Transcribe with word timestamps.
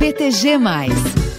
BTG. 0.00 0.58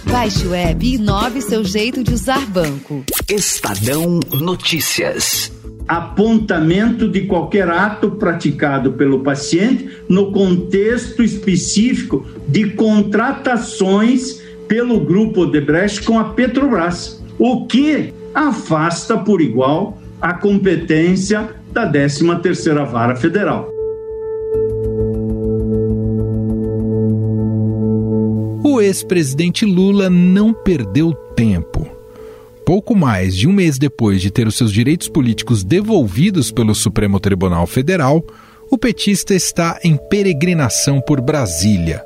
Baixe 0.08 0.46
o 0.46 0.50
web 0.50 0.86
e 0.86 0.94
inove 0.94 1.42
seu 1.42 1.64
jeito 1.64 2.04
de 2.04 2.14
usar 2.14 2.46
banco. 2.46 3.04
Estadão 3.28 4.20
Notícias. 4.32 5.50
Apontamento 5.88 7.08
de 7.08 7.22
qualquer 7.22 7.68
ato 7.68 8.12
praticado 8.12 8.92
pelo 8.92 9.24
paciente 9.24 9.90
no 10.08 10.30
contexto 10.30 11.24
específico 11.24 12.24
de 12.46 12.70
contratações 12.70 14.40
pelo 14.68 15.00
grupo 15.00 15.40
Odebrecht 15.40 16.02
com 16.04 16.16
a 16.16 16.26
Petrobras, 16.26 17.20
o 17.40 17.66
que 17.66 18.14
afasta 18.32 19.18
por 19.18 19.40
igual 19.40 20.00
a 20.20 20.34
competência 20.34 21.50
da 21.72 21.90
13ª 21.90 22.86
Vara 22.86 23.16
Federal. 23.16 23.71
Ex-presidente 28.82 29.64
Lula 29.64 30.10
não 30.10 30.52
perdeu 30.52 31.12
tempo. 31.34 31.88
Pouco 32.64 32.94
mais 32.94 33.36
de 33.36 33.48
um 33.48 33.52
mês 33.52 33.78
depois 33.78 34.20
de 34.20 34.30
ter 34.30 34.46
os 34.46 34.56
seus 34.56 34.72
direitos 34.72 35.08
políticos 35.08 35.64
devolvidos 35.64 36.50
pelo 36.50 36.74
Supremo 36.74 37.18
Tribunal 37.18 37.66
Federal, 37.66 38.24
o 38.70 38.78
petista 38.78 39.34
está 39.34 39.78
em 39.82 39.96
peregrinação 39.96 41.00
por 41.00 41.20
Brasília. 41.20 42.02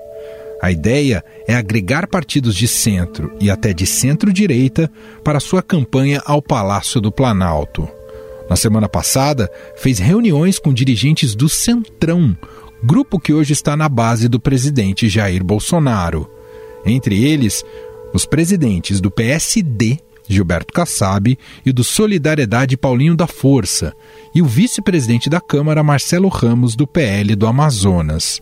A 0.63 0.73
ideia 0.73 1.23
é 1.47 1.55
agregar 1.55 2.09
partidos 2.09 2.55
de 2.55 2.67
centro 2.67 3.33
e 3.39 3.51
até 3.51 3.73
de 3.73 3.87
centro-direita 3.87 4.91
para 5.23 5.41
sua 5.41 5.63
campanha 5.63 6.23
ao 6.25 6.41
Palácio 6.41 7.01
do 7.01 7.13
Planalto. 7.13 7.89
Na 8.49 8.57
semana 8.57 8.89
passada, 8.89 9.51
fez 9.77 9.99
reuniões 9.99 10.59
com 10.59 10.73
dirigentes 10.73 11.35
do 11.35 11.49
Centrão, 11.49 12.37
grupo 12.83 13.21
que 13.21 13.33
hoje 13.33 13.53
está 13.53 13.77
na 13.77 13.89
base 13.89 14.29
do 14.29 14.41
presidente 14.41 15.09
Jair 15.09 15.45
Bolsonaro. 15.45 16.36
Entre 16.87 17.25
eles, 17.25 17.65
os 18.15 18.25
presidentes 18.25 19.01
do 19.01 19.11
PSD, 19.11 19.99
Gilberto 20.29 20.73
Kassab, 20.73 21.37
e 21.65 21.73
do 21.73 21.83
Solidariedade 21.83 22.77
Paulinho 22.77 23.17
da 23.17 23.27
Força, 23.27 23.93
e 24.35 24.41
o 24.41 24.47
vice-presidente 24.47 25.29
da 25.29 25.41
Câmara, 25.41 25.83
Marcelo 25.83 26.29
Ramos, 26.29 26.77
do 26.77 26.87
PL 26.87 27.35
do 27.35 27.47
Amazonas. 27.47 28.41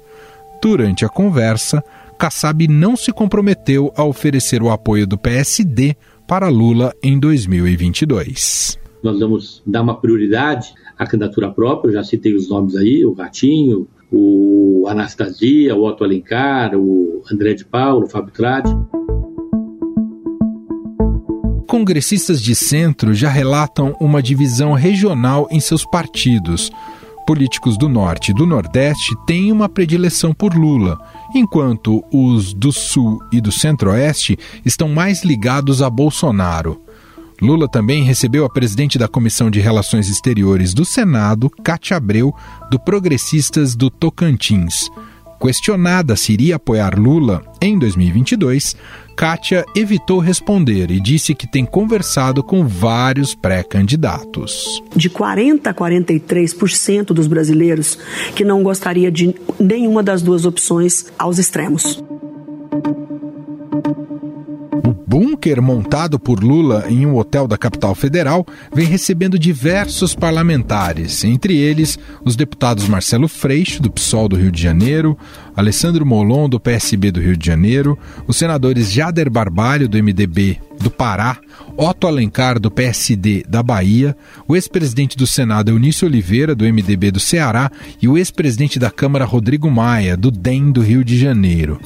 Durante 0.62 1.05
a 1.05 1.09
conversa, 1.09 1.83
Kassab 2.19 2.69
não 2.69 2.97
se 2.97 3.12
comprometeu 3.12 3.92
a 3.97 4.05
oferecer 4.05 4.62
o 4.62 4.70
apoio 4.70 5.06
do 5.06 5.19
PSD 5.19 5.97
para 6.27 6.48
Lula 6.48 6.95
em 7.03 7.19
2022. 7.19 8.83
Nós 9.05 9.20
vamos 9.20 9.62
dar 9.66 9.83
uma 9.83 10.00
prioridade 10.00 10.72
à 10.98 11.06
candidatura 11.06 11.50
própria, 11.50 11.91
eu 11.91 11.92
já 11.92 12.02
citei 12.02 12.34
os 12.34 12.48
nomes 12.48 12.74
aí, 12.74 13.05
o 13.05 13.12
Ratinho, 13.12 13.86
o 14.11 14.86
Anastasia, 14.88 15.77
o 15.77 15.84
Otto 15.84 16.05
Alencar, 16.05 16.74
o 16.74 17.22
André 17.30 17.52
de 17.52 17.66
Paulo, 17.66 18.06
o 18.06 18.08
Fábio 18.08 18.33
Tradi. 18.33 18.74
Congressistas 21.69 22.41
de 22.41 22.55
centro 22.55 23.12
já 23.12 23.28
relatam 23.28 23.94
uma 24.00 24.22
divisão 24.22 24.72
regional 24.72 25.46
em 25.50 25.61
seus 25.61 25.84
partidos. 25.84 26.72
Políticos 27.27 27.77
do 27.77 27.91
Norte 27.91 28.30
e 28.30 28.34
do 28.34 28.46
Nordeste 28.46 29.14
têm 29.27 29.52
uma 29.52 29.68
predileção 29.68 30.33
por 30.33 30.55
Lula, 30.55 30.98
enquanto 31.34 32.02
os 32.11 32.55
do 32.55 32.72
Sul 32.72 33.18
e 33.30 33.39
do 33.39 33.52
Centro-Oeste 33.52 34.39
estão 34.64 34.89
mais 34.89 35.24
ligados 35.24 35.83
a 35.83 35.91
Bolsonaro. 35.91 36.80
Lula 37.40 37.68
também 37.68 38.04
recebeu 38.04 38.44
a 38.44 38.50
presidente 38.50 38.98
da 38.98 39.08
Comissão 39.08 39.50
de 39.50 39.60
Relações 39.60 40.08
Exteriores 40.08 40.72
do 40.72 40.84
Senado, 40.84 41.50
Cátia 41.50 41.96
Abreu, 41.96 42.34
do 42.70 42.78
Progressistas 42.78 43.74
do 43.74 43.90
Tocantins. 43.90 44.88
Questionada 45.40 46.16
se 46.16 46.32
iria 46.32 46.56
apoiar 46.56 46.98
Lula 46.98 47.42
em 47.60 47.78
2022, 47.78 48.74
Kátia 49.14 49.64
evitou 49.77 50.18
responder 50.18 50.90
e 50.90 50.98
disse 50.98 51.34
que 51.34 51.46
tem 51.46 51.64
conversado 51.64 52.42
com 52.42 52.66
vários 52.66 53.34
pré-candidatos. 53.34 54.82
De 54.96 55.10
40% 55.10 55.66
a 55.66 55.74
43% 55.74 57.06
dos 57.06 57.27
brasileiros 57.27 57.98
que 58.34 58.44
não 58.44 58.62
gostaria 58.62 59.12
de 59.12 59.34
nenhuma 59.61 60.02
das 60.02 60.23
duas 60.23 60.44
opções 60.44 61.06
aos 61.18 61.39
extremos 61.39 62.02
bunker 65.14 65.63
montado 65.63 66.19
por 66.19 66.42
Lula 66.42 66.86
em 66.89 67.07
um 67.07 67.17
hotel 67.17 67.47
da 67.47 67.57
capital 67.57 67.95
federal 67.95 68.45
vem 68.75 68.85
recebendo 68.85 69.39
diversos 69.39 70.13
parlamentares, 70.13 71.23
entre 71.23 71.57
eles 71.57 71.97
os 72.25 72.35
deputados 72.35 72.89
Marcelo 72.89 73.29
Freixo, 73.29 73.80
do 73.80 73.92
PSOL 73.92 74.29
do 74.29 74.35
Rio 74.35 74.51
de 74.51 74.61
Janeiro, 74.61 75.17
Alessandro 75.55 76.05
Molon, 76.05 76.48
do 76.48 76.58
PSB 76.58 77.13
do 77.13 77.20
Rio 77.20 77.36
de 77.36 77.47
Janeiro, 77.47 77.97
os 78.27 78.36
senadores 78.36 78.91
Jader 78.91 79.30
Barbalho, 79.30 79.89
do 79.89 79.97
MDB 80.03 80.58
do 80.80 80.91
Pará, 80.91 81.39
Otto 81.77 82.08
Alencar, 82.08 82.58
do 82.58 82.69
PSD 82.69 83.45
da 83.48 83.63
Bahia, 83.63 84.17
o 84.48 84.57
ex-presidente 84.57 85.17
do 85.17 85.29
Senado 85.29 85.70
Eunício 85.70 86.08
Oliveira, 86.08 86.57
do 86.57 86.64
MDB 86.64 87.13
do 87.13 87.20
Ceará, 87.20 87.70
e 88.03 88.08
o 88.08 88.19
ex-presidente 88.19 88.80
da 88.80 88.91
Câmara 88.91 89.24
Rodrigo 89.24 89.70
Maia, 89.70 90.17
do 90.17 90.33
DEM 90.33 90.73
do 90.73 90.80
Rio 90.80 91.05
de 91.05 91.17
Janeiro. 91.17 91.79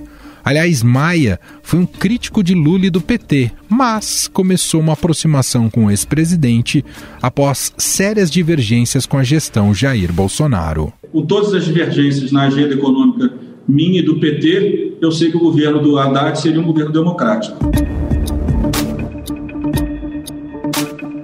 Aliás, 0.45 0.83
Maia 0.83 1.39
foi 1.63 1.81
um 1.81 1.87
crítico 1.87 2.43
de 2.43 2.55
Lula 2.55 2.87
e 2.87 2.91
do 2.91 3.01
PT, 3.01 3.51
mas 3.69 4.29
começou 4.29 4.81
uma 4.81 4.95
aproximação 4.95 5.69
com 5.69 5.87
o 5.87 5.91
ex-presidente 5.91 6.85
após 7.21 7.73
sérias 7.77 8.31
divergências 8.31 9.07
com 9.07 9.19
a 9.19 9.23
gestão 9.23 9.75
Jair 9.75 10.13
Bolsonaro. 10.13 10.93
Com 11.13 11.25
todas 11.25 11.55
as 11.55 11.65
divergências 11.65 12.33
na 12.33 12.45
agenda 12.45 12.75
econômica 12.75 13.33
minha 13.69 14.01
e 14.01 14.03
do 14.03 14.19
PT, 14.19 14.97
eu 15.01 15.13
sei 15.13 15.31
que 15.31 15.37
o 15.37 15.41
governo 15.41 15.81
do 15.81 15.99
Haddad 15.99 16.41
seria 16.41 16.61
um 16.61 16.65
governo 16.65 16.91
democrático. 16.91 17.59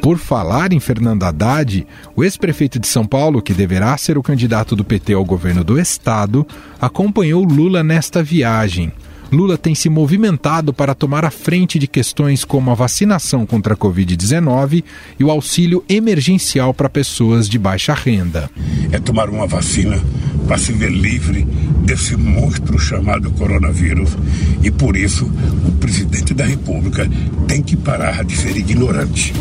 Por 0.04 0.18
falar 0.18 0.74
em 0.74 0.80
Fernando 0.80 1.22
Haddad, 1.22 1.86
o 2.14 2.22
ex-prefeito 2.22 2.78
de 2.78 2.86
São 2.86 3.06
Paulo, 3.06 3.40
que 3.40 3.54
deverá 3.54 3.96
ser 3.96 4.18
o 4.18 4.22
candidato 4.22 4.76
do 4.76 4.84
PT 4.84 5.14
ao 5.14 5.24
governo 5.24 5.64
do 5.64 5.80
estado, 5.80 6.46
acompanhou 6.78 7.42
Lula 7.42 7.82
nesta 7.82 8.22
viagem. 8.22 8.92
Lula 9.34 9.58
tem 9.58 9.74
se 9.74 9.88
movimentado 9.88 10.72
para 10.72 10.94
tomar 10.94 11.24
a 11.24 11.30
frente 11.30 11.76
de 11.76 11.88
questões 11.88 12.44
como 12.44 12.70
a 12.70 12.74
vacinação 12.74 13.44
contra 13.44 13.74
a 13.74 13.76
Covid-19 13.76 14.84
e 15.18 15.24
o 15.24 15.30
auxílio 15.30 15.84
emergencial 15.88 16.72
para 16.72 16.88
pessoas 16.88 17.48
de 17.48 17.58
baixa 17.58 17.92
renda. 17.92 18.48
É 18.92 18.98
tomar 19.00 19.28
uma 19.28 19.46
vacina 19.46 20.00
para 20.46 20.56
se 20.56 20.72
ver 20.72 20.92
livre 20.92 21.42
desse 21.84 22.16
monstro 22.16 22.78
chamado 22.78 23.30
coronavírus. 23.32 24.16
E 24.62 24.70
por 24.70 24.96
isso, 24.96 25.28
o 25.66 25.72
presidente 25.72 26.32
da 26.32 26.44
República 26.44 27.10
tem 27.48 27.60
que 27.60 27.76
parar 27.76 28.24
de 28.24 28.36
ser 28.36 28.56
ignorante. 28.56 29.32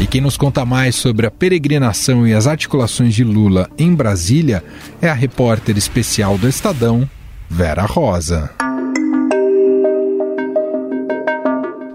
E 0.00 0.06
quem 0.06 0.20
nos 0.20 0.36
conta 0.36 0.64
mais 0.64 0.94
sobre 0.94 1.26
a 1.26 1.30
peregrinação 1.30 2.24
e 2.24 2.32
as 2.32 2.46
articulações 2.46 3.14
de 3.14 3.24
Lula 3.24 3.68
em 3.76 3.92
Brasília 3.92 4.62
é 5.02 5.08
a 5.08 5.12
repórter 5.12 5.76
especial 5.76 6.38
do 6.38 6.48
Estadão, 6.48 7.08
Vera 7.50 7.82
Rosa. 7.82 8.48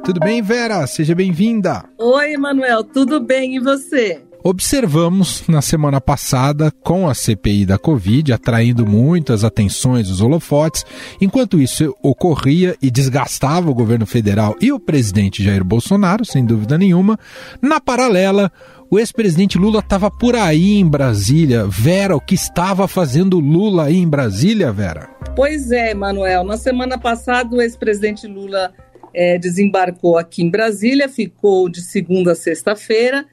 Tudo 0.04 0.20
bem, 0.20 0.42
Vera? 0.42 0.86
Seja 0.86 1.16
bem-vinda. 1.16 1.86
Oi, 1.98 2.36
Manuel, 2.36 2.84
tudo 2.84 3.22
bem 3.22 3.56
e 3.56 3.60
você? 3.60 4.22
Observamos 4.46 5.48
na 5.48 5.62
semana 5.62 6.02
passada 6.02 6.70
com 6.70 7.08
a 7.08 7.14
CPI 7.14 7.66
da 7.66 7.78
Covid 7.78 8.34
atraindo 8.34 8.86
muitas 8.86 9.42
atenções 9.46 10.10
dos 10.10 10.20
holofotes, 10.20 10.86
enquanto 11.22 11.62
isso 11.62 11.96
ocorria 12.04 12.76
e 12.82 12.92
desgastava 12.92 13.72
o 13.72 13.74
governo 13.74 14.06
federal 14.06 14.54
e 14.60 14.70
o 14.70 14.82
presidente 14.82 15.42
Jair 15.42 15.64
Bolsonaro, 15.64 16.26
sem 16.26 16.44
dúvida 16.44 16.78
nenhuma, 16.78 17.18
na 17.62 17.80
paralela, 17.80 18.52
o 18.92 19.00
ex-presidente 19.00 19.58
Lula 19.58 19.80
estava 19.80 20.12
por 20.12 20.36
aí 20.36 20.74
em 20.74 20.86
Brasília. 20.86 21.66
Vera, 21.66 22.14
o 22.14 22.20
que 22.20 22.36
estava 22.36 22.86
fazendo 22.86 23.40
Lula 23.40 23.86
aí 23.86 23.96
em 23.96 24.10
Brasília, 24.10 24.74
Vera? 24.74 25.10
Pois 25.38 25.72
é, 25.72 25.94
Manuel. 25.94 26.44
Na 26.44 26.58
semana 26.58 26.98
passada, 26.98 27.56
o 27.56 27.62
ex-presidente 27.62 28.28
Lula 28.28 28.74
é, 29.16 29.38
desembarcou 29.38 30.18
aqui 30.18 30.44
em 30.44 30.50
Brasília, 30.50 31.08
ficou 31.08 31.70
de 31.70 31.80
segunda 31.80 32.34
a 32.34 32.36
sexta-feira 32.36 33.26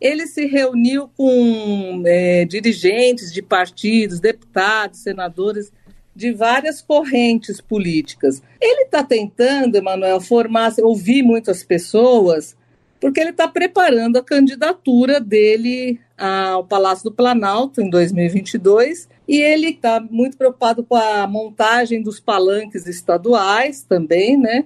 ele 0.00 0.26
se 0.26 0.46
reuniu 0.46 1.08
com 1.16 2.02
é, 2.06 2.44
dirigentes 2.44 3.32
de 3.32 3.42
partidos, 3.42 4.20
deputados, 4.20 5.00
senadores 5.00 5.72
de 6.14 6.32
várias 6.32 6.82
correntes 6.82 7.60
políticas. 7.60 8.42
Ele 8.60 8.82
está 8.82 9.04
tentando, 9.04 9.76
Emanuel, 9.76 10.20
formar, 10.20 10.72
ouvir 10.82 11.22
muitas 11.22 11.62
pessoas, 11.62 12.56
porque 13.00 13.20
ele 13.20 13.30
está 13.30 13.46
preparando 13.46 14.16
a 14.16 14.24
candidatura 14.24 15.20
dele 15.20 16.00
ao 16.16 16.64
Palácio 16.64 17.04
do 17.04 17.14
Planalto 17.14 17.80
em 17.80 17.88
2022 17.88 19.08
e 19.28 19.40
ele 19.40 19.68
está 19.68 20.00
muito 20.00 20.36
preocupado 20.36 20.82
com 20.82 20.96
a 20.96 21.26
montagem 21.26 22.02
dos 22.02 22.18
palanques 22.18 22.86
estaduais 22.86 23.84
também, 23.84 24.36
né? 24.36 24.64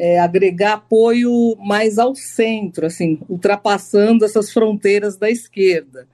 É, 0.00 0.18
agregar 0.18 0.72
apoio 0.72 1.54
mais 1.58 1.98
ao 1.98 2.14
centro, 2.14 2.86
assim, 2.86 3.20
ultrapassando 3.28 4.24
essas 4.24 4.50
fronteiras 4.50 5.18
da 5.18 5.30
esquerda. 5.30 6.08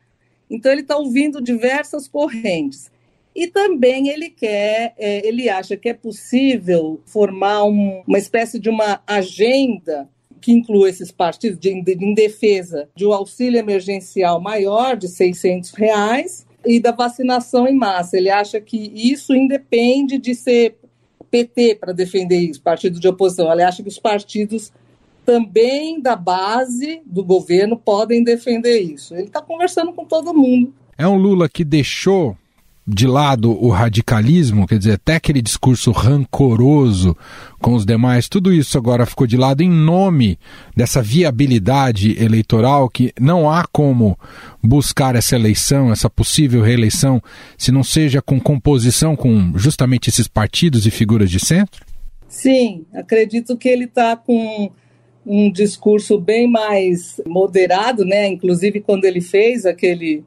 Então 0.50 0.72
ele 0.72 0.80
está 0.80 0.96
ouvindo 0.96 1.40
diversas 1.40 2.08
correntes. 2.08 2.90
E 3.32 3.46
também 3.46 4.08
ele 4.08 4.28
quer, 4.28 4.92
é, 4.98 5.24
ele 5.24 5.48
acha 5.48 5.76
que 5.76 5.88
é 5.88 5.94
possível 5.94 7.00
formar 7.06 7.62
um, 7.62 8.02
uma 8.04 8.18
espécie 8.18 8.58
de 8.58 8.68
uma 8.68 9.00
agenda 9.06 10.08
que 10.40 10.50
inclua 10.50 10.88
esses 10.88 11.12
partidos 11.12 11.60
de, 11.60 11.80
de, 11.80 11.92
em 11.92 12.12
defesa 12.12 12.88
de 12.96 13.06
um 13.06 13.12
auxílio 13.12 13.58
emergencial 13.58 14.40
maior 14.40 14.96
de 14.96 15.06
600 15.06 15.70
reais 15.70 16.44
e 16.64 16.80
da 16.80 16.90
vacinação 16.90 17.68
em 17.68 17.76
massa. 17.76 18.16
Ele 18.16 18.30
acha 18.30 18.60
que 18.60 18.90
isso 18.96 19.32
independe 19.32 20.18
de 20.18 20.34
ser 20.34 20.76
PT 21.30 21.76
para 21.76 21.92
defender 21.92 22.38
isso, 22.38 22.60
partido 22.60 22.98
de 22.98 23.08
oposição. 23.08 23.50
Ele 23.52 23.62
acha 23.62 23.82
que 23.82 23.88
os 23.88 23.98
partidos 23.98 24.72
também 25.24 26.00
da 26.00 26.14
base 26.14 27.02
do 27.04 27.24
governo 27.24 27.76
podem 27.76 28.22
defender 28.22 28.78
isso. 28.80 29.14
Ele 29.14 29.26
está 29.26 29.42
conversando 29.42 29.92
com 29.92 30.04
todo 30.04 30.32
mundo. 30.32 30.72
É 30.96 31.06
um 31.06 31.16
Lula 31.16 31.48
que 31.48 31.64
deixou 31.64 32.36
de 32.86 33.06
lado 33.06 33.50
o 33.50 33.68
radicalismo, 33.68 34.66
quer 34.66 34.78
dizer, 34.78 34.92
até 34.92 35.16
aquele 35.16 35.42
discurso 35.42 35.90
rancoroso 35.90 37.16
com 37.60 37.74
os 37.74 37.84
demais, 37.84 38.28
tudo 38.28 38.52
isso 38.52 38.78
agora 38.78 39.04
ficou 39.04 39.26
de 39.26 39.36
lado 39.36 39.60
em 39.60 39.68
nome 39.68 40.38
dessa 40.76 41.02
viabilidade 41.02 42.16
eleitoral 42.22 42.88
que 42.88 43.12
não 43.20 43.50
há 43.50 43.66
como 43.72 44.16
buscar 44.62 45.16
essa 45.16 45.34
eleição, 45.34 45.90
essa 45.90 46.08
possível 46.08 46.62
reeleição, 46.62 47.20
se 47.58 47.72
não 47.72 47.82
seja 47.82 48.22
com 48.22 48.38
composição 48.38 49.16
com 49.16 49.52
justamente 49.56 50.08
esses 50.08 50.28
partidos 50.28 50.86
e 50.86 50.90
figuras 50.90 51.28
de 51.28 51.40
centro? 51.40 51.84
Sim, 52.28 52.84
acredito 52.94 53.56
que 53.56 53.68
ele 53.68 53.84
está 53.84 54.16
com 54.16 54.70
um 55.26 55.50
discurso 55.50 56.20
bem 56.20 56.48
mais 56.48 57.20
moderado, 57.26 58.04
né? 58.04 58.28
Inclusive 58.28 58.80
quando 58.80 59.04
ele 59.04 59.20
fez 59.20 59.66
aquele 59.66 60.22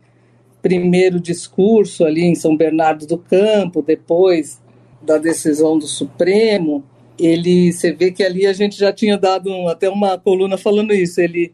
primeiro 0.62 1.20
discurso 1.20 2.04
ali 2.06 2.24
em 2.24 2.36
São 2.36 2.56
Bernardo 2.56 3.06
do 3.06 3.18
Campo, 3.18 3.82
depois 3.82 4.62
da 5.02 5.18
decisão 5.18 5.78
do 5.78 5.88
Supremo, 5.88 6.84
ele, 7.18 7.72
você 7.72 7.92
vê 7.92 8.12
que 8.12 8.24
ali 8.24 8.46
a 8.46 8.54
gente 8.54 8.78
já 8.78 8.92
tinha 8.94 9.18
dado 9.18 9.50
um, 9.52 9.68
até 9.68 9.90
uma 9.90 10.18
coluna 10.18 10.58
falando 10.58 10.94
isso, 10.94 11.20
ele, 11.20 11.54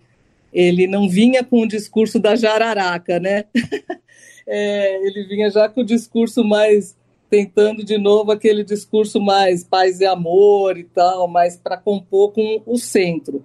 ele 0.53 0.87
não 0.87 1.09
vinha 1.09 1.43
com 1.43 1.61
o 1.61 1.67
discurso 1.67 2.19
da 2.19 2.35
jararaca, 2.35 3.19
né? 3.19 3.45
é, 4.47 5.07
ele 5.07 5.23
vinha 5.27 5.49
já 5.49 5.67
com 5.67 5.81
o 5.81 5.85
discurso 5.85 6.43
mais, 6.43 6.95
tentando 7.29 7.83
de 7.83 7.97
novo 7.97 8.31
aquele 8.31 8.63
discurso 8.63 9.19
mais 9.19 9.63
paz 9.63 9.99
e 9.99 10.05
amor 10.05 10.77
e 10.77 10.83
tal, 10.83 11.27
mais 11.27 11.57
para 11.57 11.77
compor 11.77 12.31
com 12.31 12.61
o 12.65 12.77
centro. 12.77 13.43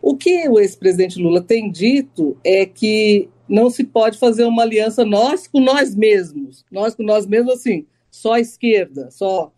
O 0.00 0.16
que 0.16 0.48
o 0.48 0.58
ex-presidente 0.58 1.20
Lula 1.20 1.40
tem 1.40 1.70
dito 1.70 2.36
é 2.44 2.64
que 2.64 3.28
não 3.48 3.70
se 3.70 3.84
pode 3.84 4.18
fazer 4.18 4.44
uma 4.44 4.62
aliança 4.62 5.04
nós 5.04 5.46
com 5.46 5.60
nós 5.60 5.94
mesmos. 5.94 6.64
Nós 6.70 6.94
com 6.94 7.02
nós 7.02 7.26
mesmos, 7.26 7.54
assim, 7.54 7.86
só 8.10 8.36
esquerda, 8.36 9.10
só 9.10 9.50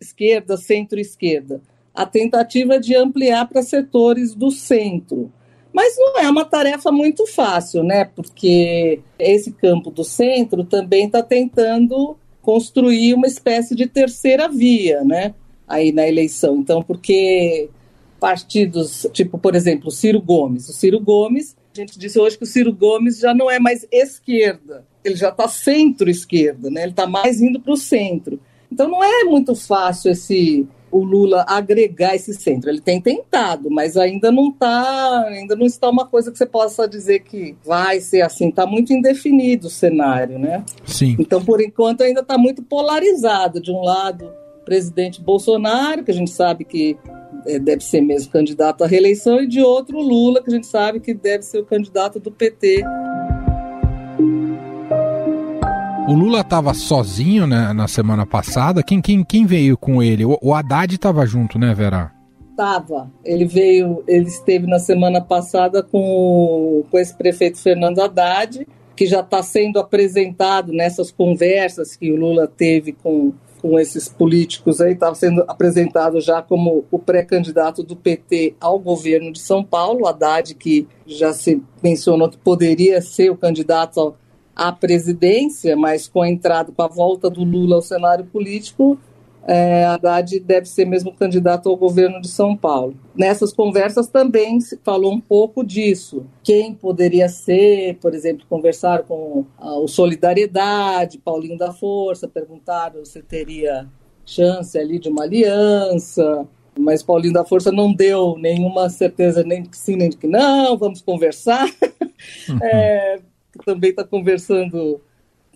esquerda, 0.00 0.56
centro-esquerda. 0.56 1.60
A 1.94 2.04
tentativa 2.04 2.74
é 2.74 2.78
de 2.78 2.94
ampliar 2.94 3.48
para 3.48 3.62
setores 3.62 4.34
do 4.34 4.50
centro. 4.50 5.32
Mas 5.72 5.94
não 5.98 6.18
é 6.18 6.28
uma 6.28 6.44
tarefa 6.44 6.90
muito 6.90 7.26
fácil, 7.26 7.82
né? 7.82 8.04
Porque 8.04 9.00
esse 9.18 9.52
campo 9.52 9.90
do 9.90 10.04
centro 10.04 10.64
também 10.64 11.06
está 11.06 11.22
tentando 11.22 12.16
construir 12.42 13.14
uma 13.14 13.26
espécie 13.26 13.74
de 13.74 13.86
terceira 13.86 14.48
via, 14.48 15.02
né? 15.04 15.34
Aí 15.68 15.92
na 15.92 16.06
eleição. 16.06 16.56
Então, 16.56 16.82
porque 16.82 17.68
partidos, 18.26 19.06
tipo, 19.12 19.38
por 19.38 19.54
exemplo, 19.54 19.86
o 19.86 19.92
Ciro 19.92 20.20
Gomes. 20.20 20.68
O 20.68 20.72
Ciro 20.72 20.98
Gomes 20.98 21.54
a 21.72 21.80
gente 21.80 21.96
disse 21.96 22.18
hoje 22.18 22.36
que 22.36 22.42
o 22.42 22.46
Ciro 22.46 22.72
Gomes 22.72 23.20
já 23.20 23.32
não 23.32 23.48
é 23.48 23.60
mais 23.60 23.86
esquerda, 23.92 24.84
ele 25.04 25.14
já 25.14 25.28
está 25.28 25.46
centro-esquerda, 25.46 26.68
né? 26.70 26.82
ele 26.82 26.90
está 26.90 27.06
mais 27.06 27.40
indo 27.40 27.60
para 27.60 27.72
o 27.72 27.76
centro. 27.76 28.40
Então 28.72 28.88
não 28.88 29.04
é 29.04 29.22
muito 29.22 29.54
fácil 29.54 30.10
esse 30.10 30.66
o 30.90 31.04
Lula 31.04 31.44
agregar 31.46 32.16
esse 32.16 32.34
centro. 32.34 32.68
Ele 32.68 32.80
tem 32.80 33.00
tentado, 33.00 33.70
mas 33.70 33.96
ainda 33.96 34.32
não 34.32 34.48
está, 34.48 35.26
ainda 35.28 35.54
não 35.54 35.66
está 35.66 35.88
uma 35.88 36.06
coisa 36.06 36.32
que 36.32 36.38
você 36.38 36.46
possa 36.46 36.88
dizer 36.88 37.20
que 37.20 37.54
vai 37.64 38.00
ser 38.00 38.22
assim. 38.22 38.48
Está 38.48 38.66
muito 38.66 38.92
indefinido 38.92 39.68
o 39.68 39.70
cenário, 39.70 40.36
né? 40.36 40.64
Sim. 40.84 41.14
Então, 41.18 41.44
por 41.44 41.60
enquanto, 41.60 42.02
ainda 42.02 42.22
está 42.22 42.36
muito 42.36 42.62
polarizado. 42.62 43.60
De 43.60 43.70
um 43.70 43.82
lado, 43.82 44.32
presidente 44.64 45.20
Bolsonaro, 45.20 46.02
que 46.02 46.10
a 46.10 46.14
gente 46.14 46.30
sabe 46.30 46.64
que 46.64 46.96
deve 47.60 47.82
ser 47.82 48.00
mesmo 48.00 48.32
candidato 48.32 48.82
à 48.82 48.86
reeleição, 48.86 49.40
e 49.40 49.46
de 49.46 49.60
outro 49.60 50.00
Lula, 50.00 50.42
que 50.42 50.50
a 50.50 50.54
gente 50.54 50.66
sabe 50.66 51.00
que 51.00 51.14
deve 51.14 51.42
ser 51.42 51.58
o 51.58 51.64
candidato 51.64 52.18
do 52.18 52.30
PT. 52.30 52.82
O 56.08 56.14
Lula 56.14 56.40
estava 56.40 56.72
sozinho 56.72 57.48
né, 57.48 57.72
na 57.72 57.88
semana 57.88 58.24
passada. 58.24 58.80
Quem, 58.82 59.00
quem, 59.00 59.24
quem 59.24 59.44
veio 59.44 59.76
com 59.76 60.00
ele? 60.00 60.24
O, 60.24 60.38
o 60.40 60.54
Haddad 60.54 60.94
estava 60.94 61.26
junto, 61.26 61.58
né, 61.58 61.74
Vera? 61.74 62.12
Estava. 62.50 63.10
Ele 63.24 63.44
veio, 63.44 64.04
ele 64.06 64.26
esteve 64.26 64.68
na 64.68 64.78
semana 64.78 65.20
passada 65.20 65.82
com, 65.82 66.84
com 66.88 66.98
esse 66.98 67.12
prefeito 67.12 67.58
Fernando 67.58 68.00
Haddad, 68.00 68.66
que 68.94 69.04
já 69.04 69.20
está 69.20 69.42
sendo 69.42 69.80
apresentado 69.80 70.72
nessas 70.72 71.10
conversas 71.10 71.96
que 71.96 72.12
o 72.12 72.16
Lula 72.16 72.46
teve 72.46 72.92
com 72.92 73.32
com 73.60 73.78
esses 73.78 74.08
políticos 74.08 74.80
aí, 74.80 74.92
estava 74.92 75.14
sendo 75.14 75.44
apresentado 75.48 76.20
já 76.20 76.42
como 76.42 76.84
o 76.90 76.98
pré-candidato 76.98 77.82
do 77.82 77.96
PT 77.96 78.54
ao 78.60 78.78
governo 78.78 79.32
de 79.32 79.40
São 79.40 79.64
Paulo, 79.64 80.06
Haddad, 80.06 80.54
que 80.54 80.86
já 81.06 81.32
se 81.32 81.62
mencionou 81.82 82.28
que 82.28 82.38
poderia 82.38 83.00
ser 83.00 83.30
o 83.30 83.36
candidato 83.36 84.14
à 84.54 84.72
presidência, 84.72 85.76
mas 85.76 86.08
com 86.08 86.22
a 86.22 86.28
entrada, 86.28 86.72
com 86.72 86.82
a 86.82 86.88
volta 86.88 87.28
do 87.28 87.44
Lula 87.44 87.76
ao 87.76 87.82
cenário 87.82 88.24
político, 88.24 88.98
é, 89.46 89.84
Haddad 89.84 90.40
deve 90.40 90.66
ser 90.66 90.84
mesmo 90.84 91.12
candidato 91.12 91.68
ao 91.68 91.76
governo 91.76 92.20
de 92.20 92.26
São 92.26 92.56
Paulo. 92.56 92.96
Nessas 93.14 93.52
conversas 93.52 94.08
também 94.08 94.60
se 94.60 94.76
falou 94.82 95.12
um 95.12 95.20
pouco 95.20 95.64
disso. 95.64 96.26
Quem 96.42 96.74
poderia 96.74 97.28
ser, 97.28 97.96
por 98.00 98.12
exemplo, 98.12 98.44
conversaram 98.48 99.04
com 99.04 99.46
ah, 99.56 99.78
o 99.78 99.86
Solidariedade, 99.86 101.18
Paulinho 101.18 101.56
da 101.56 101.72
Força, 101.72 102.26
perguntaram 102.26 103.04
se 103.04 103.22
teria 103.22 103.86
chance 104.24 104.76
ali 104.76 104.98
de 104.98 105.08
uma 105.08 105.22
aliança, 105.22 106.44
mas 106.76 107.04
Paulinho 107.04 107.32
da 107.32 107.44
Força 107.44 107.70
não 107.70 107.94
deu 107.94 108.36
nenhuma 108.36 108.90
certeza, 108.90 109.44
nem 109.44 109.62
que 109.62 109.78
sim, 109.78 109.94
nem 109.94 110.10
que 110.10 110.26
não, 110.26 110.76
vamos 110.76 111.00
conversar. 111.00 111.68
Uhum. 112.48 112.58
É, 112.62 113.20
também 113.64 113.90
está 113.90 114.02
conversando 114.02 115.00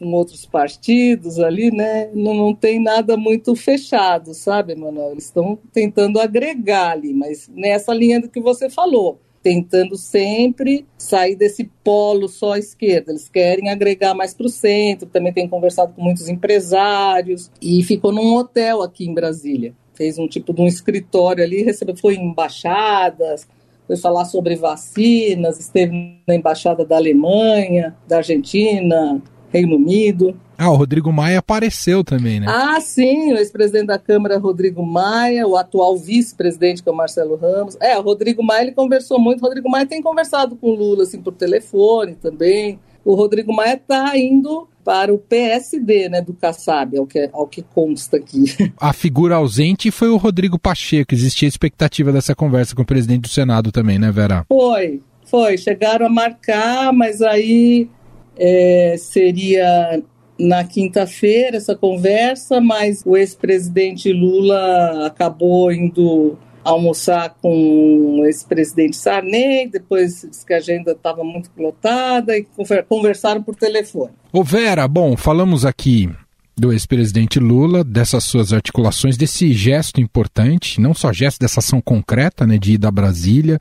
com 0.00 0.10
outros 0.12 0.46
partidos 0.46 1.38
ali, 1.38 1.70
né? 1.70 2.08
Não, 2.14 2.32
não 2.32 2.54
tem 2.54 2.80
nada 2.80 3.18
muito 3.18 3.54
fechado, 3.54 4.32
sabe, 4.32 4.74
Manuel? 4.74 5.12
Eles 5.12 5.26
estão 5.26 5.58
tentando 5.70 6.18
agregar 6.18 6.92
ali, 6.92 7.12
mas 7.12 7.50
nessa 7.54 7.92
linha 7.92 8.18
do 8.18 8.30
que 8.30 8.40
você 8.40 8.70
falou, 8.70 9.20
tentando 9.42 9.98
sempre 9.98 10.86
sair 10.96 11.36
desse 11.36 11.70
polo 11.84 12.28
só 12.28 12.54
à 12.54 12.58
esquerda. 12.58 13.12
Eles 13.12 13.28
querem 13.28 13.68
agregar 13.68 14.14
mais 14.14 14.32
para 14.32 14.46
o 14.46 14.50
centro, 14.50 15.06
também 15.06 15.34
tem 15.34 15.46
conversado 15.46 15.92
com 15.92 16.02
muitos 16.02 16.30
empresários 16.30 17.50
e 17.60 17.82
ficou 17.82 18.10
num 18.10 18.34
hotel 18.36 18.80
aqui 18.80 19.06
em 19.06 19.12
Brasília. 19.12 19.74
Fez 19.92 20.18
um 20.18 20.26
tipo 20.26 20.54
de 20.54 20.62
um 20.62 20.66
escritório 20.66 21.44
ali, 21.44 21.62
recebeu, 21.62 21.94
foi 21.94 22.14
em 22.14 22.30
embaixadas, 22.30 23.46
foi 23.86 23.98
falar 23.98 24.24
sobre 24.24 24.56
vacinas, 24.56 25.60
esteve 25.60 26.16
na 26.26 26.34
embaixada 26.34 26.86
da 26.86 26.96
Alemanha, 26.96 27.94
da 28.08 28.18
Argentina, 28.18 29.20
Reino 29.52 29.76
Unido. 29.76 30.36
Ah, 30.56 30.70
o 30.70 30.76
Rodrigo 30.76 31.12
Maia 31.12 31.38
apareceu 31.38 32.04
também, 32.04 32.38
né? 32.38 32.46
Ah, 32.48 32.80
sim, 32.80 33.32
o 33.32 33.36
ex-presidente 33.36 33.86
da 33.86 33.98
Câmara, 33.98 34.38
Rodrigo 34.38 34.84
Maia, 34.84 35.46
o 35.46 35.56
atual 35.56 35.96
vice-presidente, 35.96 36.82
que 36.82 36.88
é 36.88 36.92
o 36.92 36.94
Marcelo 36.94 37.36
Ramos. 37.36 37.76
É, 37.80 37.98
o 37.98 38.02
Rodrigo 38.02 38.42
Maia, 38.42 38.62
ele 38.62 38.72
conversou 38.72 39.18
muito. 39.18 39.40
O 39.40 39.46
Rodrigo 39.46 39.70
Maia 39.70 39.86
tem 39.86 40.02
conversado 40.02 40.56
com 40.56 40.68
o 40.68 40.74
Lula, 40.74 41.04
assim, 41.04 41.20
por 41.20 41.32
telefone 41.32 42.14
também. 42.14 42.78
O 43.04 43.14
Rodrigo 43.14 43.52
Maia 43.54 43.74
está 43.74 44.16
indo 44.18 44.68
para 44.84 45.12
o 45.12 45.18
PSD, 45.18 46.08
né, 46.08 46.20
do 46.20 46.34
Kassab, 46.34 46.96
ao 46.96 47.06
que, 47.06 47.30
ao 47.32 47.46
que 47.46 47.62
consta 47.62 48.16
aqui. 48.18 48.44
A 48.78 48.92
figura 48.92 49.36
ausente 49.36 49.90
foi 49.90 50.08
o 50.08 50.16
Rodrigo 50.16 50.58
Pacheco. 50.58 51.14
Existia 51.14 51.48
expectativa 51.48 52.12
dessa 52.12 52.34
conversa 52.34 52.74
com 52.74 52.82
o 52.82 52.86
presidente 52.86 53.22
do 53.22 53.28
Senado 53.28 53.72
também, 53.72 53.98
né, 53.98 54.10
Vera? 54.10 54.44
Foi, 54.48 55.00
foi. 55.24 55.56
Chegaram 55.56 56.06
a 56.06 56.10
marcar, 56.10 56.92
mas 56.92 57.22
aí 57.22 57.88
é, 58.40 58.96
seria 58.96 60.02
na 60.38 60.64
quinta-feira 60.64 61.58
essa 61.58 61.76
conversa, 61.76 62.60
mas 62.60 63.02
o 63.04 63.14
ex-presidente 63.14 64.10
Lula 64.10 65.06
acabou 65.06 65.70
indo 65.70 66.38
almoçar 66.64 67.36
com 67.42 68.20
o 68.20 68.24
ex-presidente 68.24 68.96
Sarney, 68.96 69.68
depois 69.68 70.26
disse 70.28 70.44
que 70.44 70.54
a 70.54 70.56
agenda 70.56 70.92
estava 70.92 71.22
muito 71.22 71.50
lotada 71.58 72.36
e 72.36 72.46
conversaram 72.88 73.42
por 73.42 73.54
telefone. 73.54 74.12
Ô 74.32 74.42
Vera, 74.42 74.88
bom, 74.88 75.16
falamos 75.16 75.66
aqui 75.66 76.08
do 76.60 76.72
ex-presidente 76.72 77.40
Lula, 77.40 77.82
dessas 77.82 78.22
suas 78.24 78.52
articulações, 78.52 79.16
desse 79.16 79.52
gesto 79.54 79.98
importante, 79.98 80.78
não 80.78 80.92
só 80.92 81.10
gesto 81.10 81.40
dessa 81.40 81.60
ação 81.60 81.80
concreta, 81.80 82.46
né, 82.46 82.58
de 82.58 82.74
ir 82.74 82.78
da 82.78 82.90
Brasília, 82.90 83.58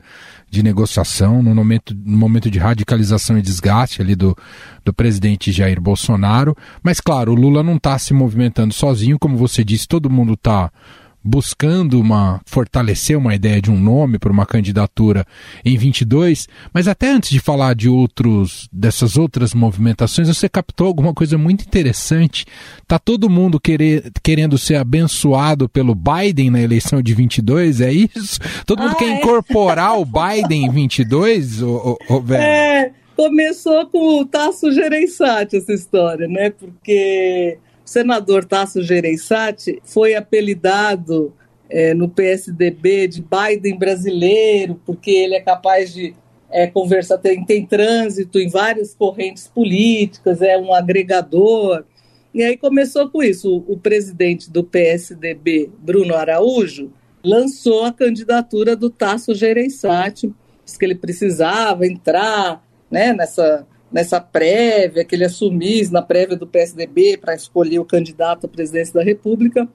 de 0.50 0.62
negociação, 0.62 1.42
no 1.42 1.54
momento, 1.54 1.96
no 2.04 2.18
momento 2.18 2.50
de 2.50 2.58
radicalização 2.58 3.38
e 3.38 3.42
desgaste 3.42 4.02
ali 4.02 4.14
do, 4.14 4.36
do 4.84 4.92
presidente 4.92 5.50
Jair 5.50 5.80
Bolsonaro. 5.80 6.54
Mas, 6.82 7.00
claro, 7.00 7.32
o 7.32 7.34
Lula 7.34 7.62
não 7.62 7.76
está 7.76 7.98
se 7.98 8.12
movimentando 8.12 8.74
sozinho, 8.74 9.18
como 9.18 9.34
você 9.34 9.64
disse, 9.64 9.88
todo 9.88 10.10
mundo 10.10 10.34
está 10.34 10.70
buscando 11.22 12.00
uma 12.00 12.40
fortalecer 12.46 13.16
uma 13.16 13.34
ideia 13.34 13.60
de 13.60 13.70
um 13.70 13.78
nome 13.78 14.18
para 14.18 14.32
uma 14.32 14.46
candidatura 14.46 15.24
em 15.64 15.76
22, 15.76 16.48
mas 16.72 16.88
até 16.88 17.10
antes 17.10 17.30
de 17.30 17.40
falar 17.40 17.74
de 17.74 17.88
outros 17.88 18.68
dessas 18.72 19.16
outras 19.16 19.54
movimentações, 19.54 20.28
você 20.28 20.48
captou 20.48 20.86
alguma 20.86 21.12
coisa 21.12 21.36
muito 21.36 21.64
interessante. 21.64 22.46
Tá 22.86 22.98
todo 22.98 23.30
mundo 23.30 23.60
querer, 23.60 24.10
querendo 24.22 24.56
ser 24.56 24.76
abençoado 24.76 25.68
pelo 25.68 25.94
Biden 25.94 26.50
na 26.50 26.60
eleição 26.60 27.02
de 27.02 27.14
22, 27.14 27.80
é 27.80 27.92
isso? 27.92 28.38
Todo 28.66 28.82
mundo 28.82 28.92
ah, 28.92 28.98
quer 28.98 29.08
é? 29.08 29.18
incorporar 29.18 29.98
o 29.98 30.04
Biden 30.04 30.66
em 30.66 30.70
22, 30.70 31.62
ô, 31.62 31.98
ô, 32.08 32.14
ô, 32.16 32.34
É, 32.34 32.92
começou 33.16 33.86
com 33.86 34.20
o 34.20 34.24
Tasso 34.24 34.72
Gereissati 34.72 35.56
essa 35.56 35.72
história, 35.72 36.26
né? 36.26 36.50
Porque 36.50 37.58
senador 37.90 38.44
Tasso 38.44 38.84
Gereissati 38.84 39.82
foi 39.82 40.14
apelidado 40.14 41.34
é, 41.68 41.92
no 41.92 42.08
PSDB 42.08 43.08
de 43.08 43.20
Biden 43.20 43.76
brasileiro, 43.76 44.80
porque 44.86 45.10
ele 45.10 45.34
é 45.34 45.40
capaz 45.40 45.92
de 45.92 46.14
é, 46.52 46.68
conversar, 46.68 47.18
tem, 47.18 47.44
tem 47.44 47.66
trânsito 47.66 48.38
em 48.38 48.48
várias 48.48 48.94
correntes 48.94 49.48
políticas, 49.48 50.40
é 50.40 50.56
um 50.56 50.72
agregador. 50.72 51.82
E 52.32 52.44
aí 52.44 52.56
começou 52.56 53.10
com 53.10 53.24
isso. 53.24 53.50
O, 53.52 53.72
o 53.72 53.76
presidente 53.76 54.52
do 54.52 54.62
PSDB, 54.62 55.68
Bruno 55.80 56.14
Araújo, 56.14 56.92
lançou 57.24 57.86
a 57.86 57.92
candidatura 57.92 58.76
do 58.76 58.88
Tasso 58.88 59.34
Gereissati, 59.34 60.32
disse 60.64 60.78
que 60.78 60.84
ele 60.84 60.94
precisava 60.94 61.84
entrar 61.84 62.64
né, 62.88 63.12
nessa 63.12 63.66
nessa 63.92 64.20
prévia, 64.20 65.04
que 65.04 65.14
ele 65.14 65.24
assumisse 65.24 65.92
na 65.92 66.02
prévia 66.02 66.36
do 66.36 66.46
PSDB 66.46 67.16
para 67.16 67.34
escolher 67.34 67.78
o 67.78 67.84
candidato 67.84 68.46
à 68.46 68.48
presidência 68.48 68.94
da 68.94 69.02
República. 69.02 69.68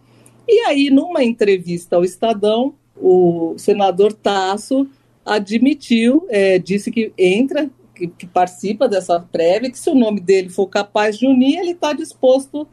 E 0.47 0.59
aí, 0.61 0.89
numa 0.89 1.23
entrevista 1.23 1.95
ao 1.95 2.03
Estadão, 2.03 2.73
o 2.95 3.55
senador 3.57 4.13
Tasso 4.13 4.87
admitiu, 5.25 6.25
é, 6.29 6.57
disse 6.59 6.91
que 6.91 7.11
entra, 7.17 7.69
que, 7.93 8.07
que, 8.07 8.27
participa 8.27 8.87
dessa 8.87 9.19
prévia, 9.19 9.71
que 9.71 9.79
se 9.79 9.89
o 9.89 9.95
nome 9.95 10.21
dele 10.21 10.49
for 10.49 10.67
capaz 10.67 11.17
de 11.17 11.25
unir, 11.25 11.59
ele 11.59 11.71
está 11.71 11.93
disposto 11.93 12.67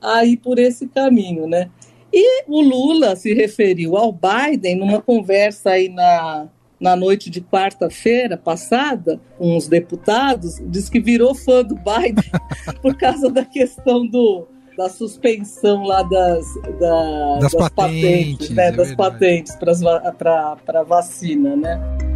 a 0.00 0.24
ir 0.24 0.38
por 0.38 0.58
esse 0.58 0.88
caminho, 0.88 1.46
né? 1.46 1.70
E 2.12 2.44
o 2.46 2.60
Lula 2.60 3.14
se 3.16 3.32
referiu 3.32 3.96
ao 3.96 4.12
Biden 4.12 4.76
numa 4.76 5.00
conversa 5.00 5.70
aí 5.70 5.88
na 5.88 6.48
na 6.82 6.96
noite 6.96 7.30
de 7.30 7.40
quarta-feira 7.40 8.36
passada, 8.36 9.20
com 9.38 9.56
os 9.56 9.68
deputados, 9.68 10.60
diz 10.66 10.90
que 10.90 10.98
virou 10.98 11.32
fã 11.32 11.62
do 11.62 11.76
Biden 11.76 12.24
por 12.82 12.96
causa 12.96 13.30
da 13.30 13.44
questão 13.44 14.04
do, 14.04 14.48
da 14.76 14.88
suspensão 14.88 15.84
lá 15.84 16.02
das, 16.02 16.44
da, 16.80 17.38
das, 17.38 17.52
das, 17.52 17.70
patentes, 17.70 18.48
patentes 18.48 18.50
né, 18.50 18.66
é 18.66 18.72
das 18.72 18.94
patentes 18.96 19.56
para 19.56 20.82
vacina, 20.82 21.54
né? 21.54 22.11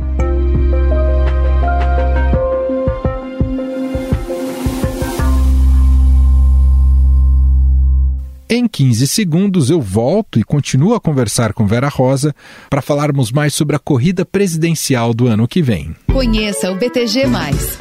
Em 8.57 8.67
15 8.67 9.07
segundos 9.07 9.69
eu 9.69 9.83
volto 9.83 10.39
e 10.39 10.43
continuo 10.43 10.95
a 10.95 11.01
conversar 11.01 11.53
com 11.53 11.67
Vera 11.67 11.91
Rosa 11.91 12.35
para 12.71 12.81
falarmos 12.81 13.31
mais 13.31 13.53
sobre 13.53 13.77
a 13.77 13.79
corrida 13.79 14.25
presidencial 14.25 15.13
do 15.13 15.27
ano 15.27 15.47
que 15.47 15.61
vem. 15.61 15.95
Conheça 16.11 16.73
o 16.73 16.75
BTG, 16.75 17.25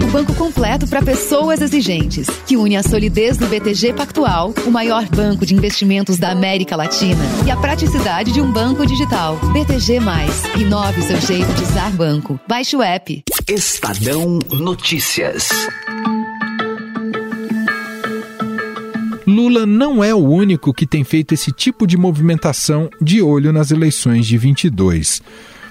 o 0.04 0.08
banco 0.08 0.34
completo 0.34 0.86
para 0.86 1.02
pessoas 1.02 1.62
exigentes, 1.62 2.28
que 2.46 2.58
une 2.58 2.76
a 2.76 2.84
solidez 2.84 3.38
do 3.38 3.48
BTG 3.48 3.94
Pactual, 3.94 4.54
o 4.68 4.70
maior 4.70 5.08
banco 5.08 5.46
de 5.46 5.56
investimentos 5.56 6.18
da 6.18 6.32
América 6.32 6.76
Latina, 6.76 7.24
e 7.46 7.52
a 7.52 7.56
praticidade 7.56 8.34
de 8.34 8.42
um 8.42 8.52
banco 8.52 8.86
digital. 8.86 9.40
BTG, 9.54 10.00
inove 10.60 11.02
seu 11.04 11.22
jeito 11.22 11.54
de 11.54 11.64
usar 11.64 11.90
banco. 11.92 12.38
Baixe 12.46 12.76
o 12.76 12.84
app. 12.84 13.24
Estadão 13.48 14.40
Notícias. 14.52 15.48
Lula 19.36 19.66
não 19.66 20.02
é 20.02 20.16
o 20.16 20.20
único 20.20 20.74
que 20.74 20.88
tem 20.88 21.04
feito 21.04 21.34
esse 21.34 21.52
tipo 21.52 21.86
de 21.86 21.98
movimentação 21.98 22.90
de 23.02 23.22
olho 23.22 23.52
nas 23.52 23.70
eleições 23.70 24.26
de 24.26 24.38
22. 24.38 25.22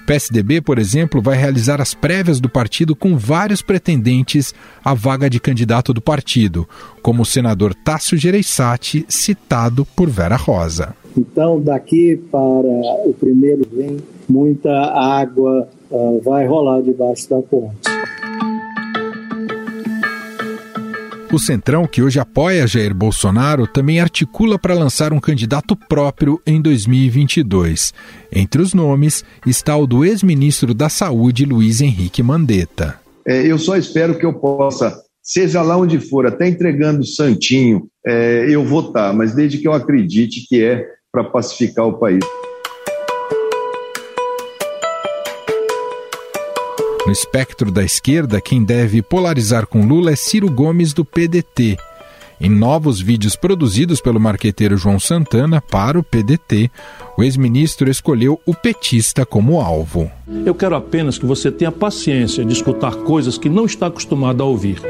O 0.03 0.05
PSDB, 0.05 0.61
por 0.61 0.77
exemplo, 0.77 1.19
vai 1.19 1.35
realizar 1.35 1.81
as 1.81 1.95
prévias 1.95 2.39
do 2.39 2.47
partido 2.47 2.95
com 2.95 3.17
vários 3.17 3.63
pretendentes 3.63 4.53
à 4.83 4.93
vaga 4.93 5.27
de 5.27 5.39
candidato 5.39 5.95
do 5.95 5.99
partido, 5.99 6.69
como 7.01 7.23
o 7.23 7.25
senador 7.25 7.73
Tássio 7.73 8.15
Gereissati, 8.15 9.03
citado 9.09 9.83
por 9.95 10.11
Vera 10.11 10.35
Rosa. 10.35 10.95
Então, 11.17 11.59
daqui 11.59 12.21
para 12.31 12.39
o 12.39 13.15
primeiro 13.19 13.67
vem, 13.73 13.97
muita 14.29 14.69
água 14.69 15.67
uh, 15.89 16.21
vai 16.23 16.45
rolar 16.45 16.81
debaixo 16.81 17.27
da 17.27 17.41
ponte. 17.41 17.79
O 21.35 21.39
Centrão, 21.39 21.85
que 21.85 22.01
hoje 22.01 22.17
apoia 22.17 22.65
Jair 22.65 22.95
Bolsonaro, 22.95 23.67
também 23.67 23.99
articula 23.99 24.57
para 24.57 24.73
lançar 24.73 25.11
um 25.11 25.19
candidato 25.19 25.75
próprio 25.75 26.39
em 26.47 26.61
2022. 26.61 27.93
Entre 28.31 28.61
os 28.61 28.73
nomes 28.73 29.21
está 29.45 29.75
o 29.75 29.85
do 29.85 30.05
ex-ministro 30.05 30.73
da 30.73 30.87
Saúde, 30.87 31.43
Luiz 31.43 31.81
Henrique 31.81 32.23
Mandetta. 32.23 32.97
É, 33.27 33.45
eu 33.45 33.59
só 33.59 33.75
espero 33.75 34.17
que 34.17 34.25
eu 34.25 34.31
possa, 34.31 34.97
seja 35.21 35.61
lá 35.61 35.75
onde 35.75 35.99
for, 35.99 36.25
até 36.25 36.47
entregando 36.47 37.05
santinho, 37.05 37.85
é, 38.07 38.45
eu 38.47 38.63
votar, 38.63 39.13
mas 39.13 39.35
desde 39.35 39.57
que 39.57 39.67
eu 39.67 39.73
acredite 39.73 40.47
que 40.47 40.63
é 40.63 40.87
para 41.11 41.25
pacificar 41.25 41.85
o 41.85 41.99
país. 41.99 42.23
No 47.05 47.11
espectro 47.11 47.71
da 47.71 47.83
esquerda, 47.83 48.41
quem 48.41 48.63
deve 48.63 48.99
polarizar 48.99 49.67
com 49.67 49.85
Lula 49.85 50.11
é 50.11 50.15
Ciro 50.15 50.49
Gomes, 50.49 50.91
do 50.91 51.05
PDT. 51.05 51.77
Em 52.41 52.49
novos 52.49 52.99
vídeos 52.99 53.35
produzidos 53.35 54.01
pelo 54.01 54.19
marqueteiro 54.19 54.75
João 54.75 54.99
Santana 54.99 55.61
para 55.61 55.99
o 55.99 56.03
PDT, 56.03 56.71
o 57.15 57.23
ex-ministro 57.23 57.91
escolheu 57.91 58.41
o 58.43 58.55
petista 58.55 59.23
como 59.23 59.61
alvo. 59.61 60.11
Eu 60.45 60.55
quero 60.55 60.75
apenas 60.75 61.19
que 61.19 61.27
você 61.27 61.51
tenha 61.51 61.71
paciência 61.71 62.43
de 62.43 62.53
escutar 62.53 62.95
coisas 62.95 63.37
que 63.37 63.49
não 63.49 63.65
está 63.65 63.85
acostumado 63.85 64.41
a 64.41 64.45
ouvir. 64.47 64.81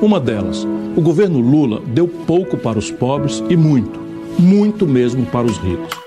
Uma 0.00 0.20
delas, 0.20 0.64
o 0.96 1.00
governo 1.00 1.40
Lula 1.40 1.82
deu 1.88 2.06
pouco 2.06 2.56
para 2.56 2.78
os 2.78 2.88
pobres 2.88 3.42
e 3.50 3.56
muito, 3.56 3.98
muito 4.38 4.86
mesmo 4.86 5.26
para 5.26 5.46
os 5.46 5.58
ricos. 5.58 6.03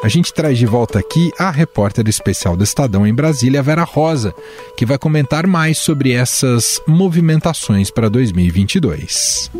A 0.00 0.06
gente 0.06 0.32
traz 0.32 0.56
de 0.56 0.64
volta 0.64 1.00
aqui 1.00 1.32
a 1.36 1.50
repórter 1.50 2.08
especial 2.08 2.56
do 2.56 2.62
Estadão 2.62 3.04
em 3.04 3.12
Brasília, 3.12 3.60
Vera 3.60 3.82
Rosa, 3.82 4.32
que 4.76 4.86
vai 4.86 4.96
comentar 4.96 5.44
mais 5.44 5.76
sobre 5.76 6.12
essas 6.12 6.80
movimentações 6.86 7.90
para 7.90 8.08
2022. 8.08 9.50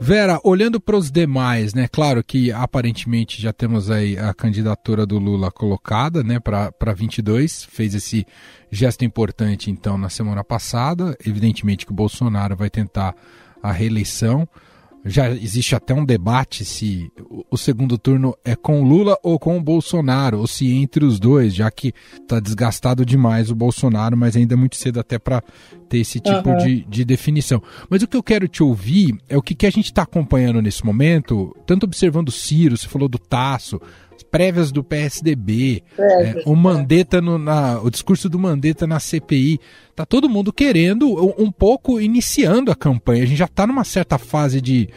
Vera, 0.00 0.40
olhando 0.42 0.80
para 0.80 0.96
os 0.96 1.10
demais, 1.10 1.74
né? 1.74 1.86
Claro 1.92 2.24
que 2.24 2.50
aparentemente 2.50 3.42
já 3.42 3.52
temos 3.52 3.90
aí 3.90 4.18
a 4.18 4.32
candidatura 4.32 5.04
do 5.04 5.18
Lula 5.18 5.50
colocada, 5.50 6.22
né, 6.22 6.40
para 6.40 6.94
22. 6.94 7.64
Fez 7.64 7.94
esse 7.94 8.26
gesto 8.70 9.04
importante 9.04 9.70
então 9.70 9.98
na 9.98 10.08
semana 10.08 10.42
passada. 10.42 11.14
Evidentemente 11.24 11.84
que 11.84 11.92
o 11.92 11.94
Bolsonaro 11.94 12.56
vai 12.56 12.70
tentar 12.70 13.14
a 13.62 13.72
reeleição 13.72 14.48
já 15.06 15.30
existe 15.30 15.74
até 15.74 15.94
um 15.94 16.04
debate 16.04 16.64
se 16.64 17.10
o 17.50 17.56
segundo 17.56 17.96
turno 17.96 18.36
é 18.44 18.56
com 18.56 18.82
Lula 18.82 19.16
ou 19.22 19.38
com 19.38 19.56
o 19.56 19.62
Bolsonaro, 19.62 20.40
ou 20.40 20.46
se 20.46 20.72
entre 20.72 21.04
os 21.04 21.20
dois, 21.20 21.54
já 21.54 21.70
que 21.70 21.94
está 22.20 22.40
desgastado 22.40 23.06
demais 23.06 23.50
o 23.50 23.54
Bolsonaro, 23.54 24.16
mas 24.16 24.36
ainda 24.36 24.54
é 24.54 24.56
muito 24.56 24.76
cedo 24.76 24.98
até 24.98 25.18
para 25.18 25.42
ter 25.88 25.98
esse 25.98 26.18
tipo 26.18 26.50
uhum. 26.50 26.58
de, 26.58 26.84
de 26.88 27.04
definição. 27.04 27.62
Mas 27.88 28.02
o 28.02 28.08
que 28.08 28.16
eu 28.16 28.22
quero 28.22 28.48
te 28.48 28.62
ouvir 28.62 29.16
é 29.28 29.36
o 29.36 29.42
que, 29.42 29.54
que 29.54 29.66
a 29.66 29.70
gente 29.70 29.86
está 29.86 30.02
acompanhando 30.02 30.60
nesse 30.60 30.84
momento, 30.84 31.56
tanto 31.64 31.84
observando 31.84 32.28
o 32.28 32.32
Ciro, 32.32 32.76
você 32.76 32.88
falou 32.88 33.08
do 33.08 33.18
Tasso, 33.18 33.80
prévias 34.36 34.70
do 34.70 34.84
PSDB, 34.84 35.82
é, 35.98 36.42
o 36.44 36.54
Mandetta 36.54 37.22
no, 37.22 37.38
na, 37.38 37.80
o 37.80 37.88
discurso 37.88 38.28
do 38.28 38.38
Mandetta 38.38 38.86
na 38.86 39.00
CPI, 39.00 39.58
tá 39.94 40.04
todo 40.04 40.28
mundo 40.28 40.52
querendo 40.52 41.08
um, 41.42 41.50
pouco 41.50 41.98
iniciando 41.98 42.70
a 42.70 42.74
campanha. 42.74 43.22
A 43.22 43.26
gente 43.26 43.38
já 43.38 43.46
está 43.46 43.66
numa 43.66 43.82
certa 43.82 44.18
fase 44.18 44.60
de, 44.60 44.90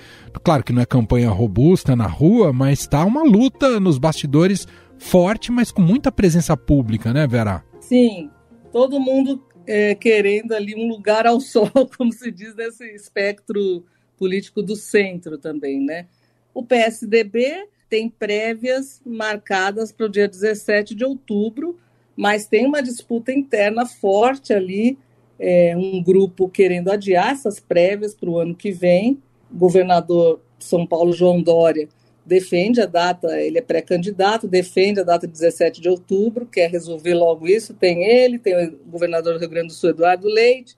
claro 0.43 0.61
que 0.61 0.73
não 0.73 0.81
é 0.81 0.85
campanha 0.85 1.29
robusta 1.29 1.95
na 1.95 2.05
rua, 2.05 2.51
mas 2.51 2.81
está 2.81 3.05
uma 3.05 3.23
luta 3.23 3.79
nos 3.79 3.97
bastidores 3.97 4.67
forte, 4.97 5.53
mas 5.53 5.71
com 5.71 5.81
muita 5.81 6.11
presença 6.11 6.57
pública, 6.57 7.13
né, 7.13 7.25
Vera? 7.25 7.63
Sim, 7.79 8.29
todo 8.73 8.99
mundo 8.99 9.41
é, 9.65 9.95
querendo 9.95 10.51
ali 10.51 10.75
um 10.75 10.89
lugar 10.89 11.25
ao 11.25 11.39
sol, 11.39 11.71
como 11.97 12.11
se 12.11 12.29
diz 12.29 12.53
nesse 12.57 12.83
espectro 12.93 13.85
político 14.17 14.61
do 14.61 14.75
centro 14.75 15.37
também, 15.37 15.79
né? 15.79 16.07
O 16.53 16.61
PSDB 16.61 17.69
tem 17.89 18.09
prévias 18.09 19.01
marcadas 19.05 19.91
para 19.91 20.05
o 20.05 20.09
dia 20.09 20.27
17 20.27 20.93
de 20.93 21.03
outubro, 21.03 21.77
mas 22.15 22.45
tem 22.45 22.65
uma 22.65 22.83
disputa 22.83 23.31
interna 23.31 23.85
forte 23.85 24.53
ali, 24.53 24.97
é, 25.39 25.75
um 25.75 26.03
grupo 26.03 26.49
querendo 26.49 26.91
adiar 26.91 27.31
essas 27.31 27.59
prévias 27.59 28.13
para 28.13 28.29
o 28.29 28.37
ano 28.37 28.53
que 28.53 28.71
vem. 28.71 29.17
O 29.51 29.57
governador 29.57 30.41
São 30.59 30.85
Paulo, 30.85 31.13
João 31.13 31.41
Dória, 31.41 31.87
defende 32.25 32.79
a 32.81 32.85
data, 32.85 33.39
ele 33.41 33.57
é 33.57 33.61
pré-candidato, 33.61 34.47
defende 34.47 34.99
a 34.99 35.03
data 35.03 35.25
de 35.25 35.33
17 35.33 35.81
de 35.81 35.89
outubro, 35.89 36.45
quer 36.45 36.69
resolver 36.69 37.15
logo 37.15 37.47
isso. 37.47 37.73
Tem 37.73 38.03
ele, 38.03 38.37
tem 38.37 38.67
o 38.67 38.77
governador 38.85 39.33
do 39.33 39.39
Rio 39.39 39.49
Grande 39.49 39.67
do 39.67 39.73
Sul, 39.73 39.89
Eduardo 39.89 40.27
Leite, 40.27 40.75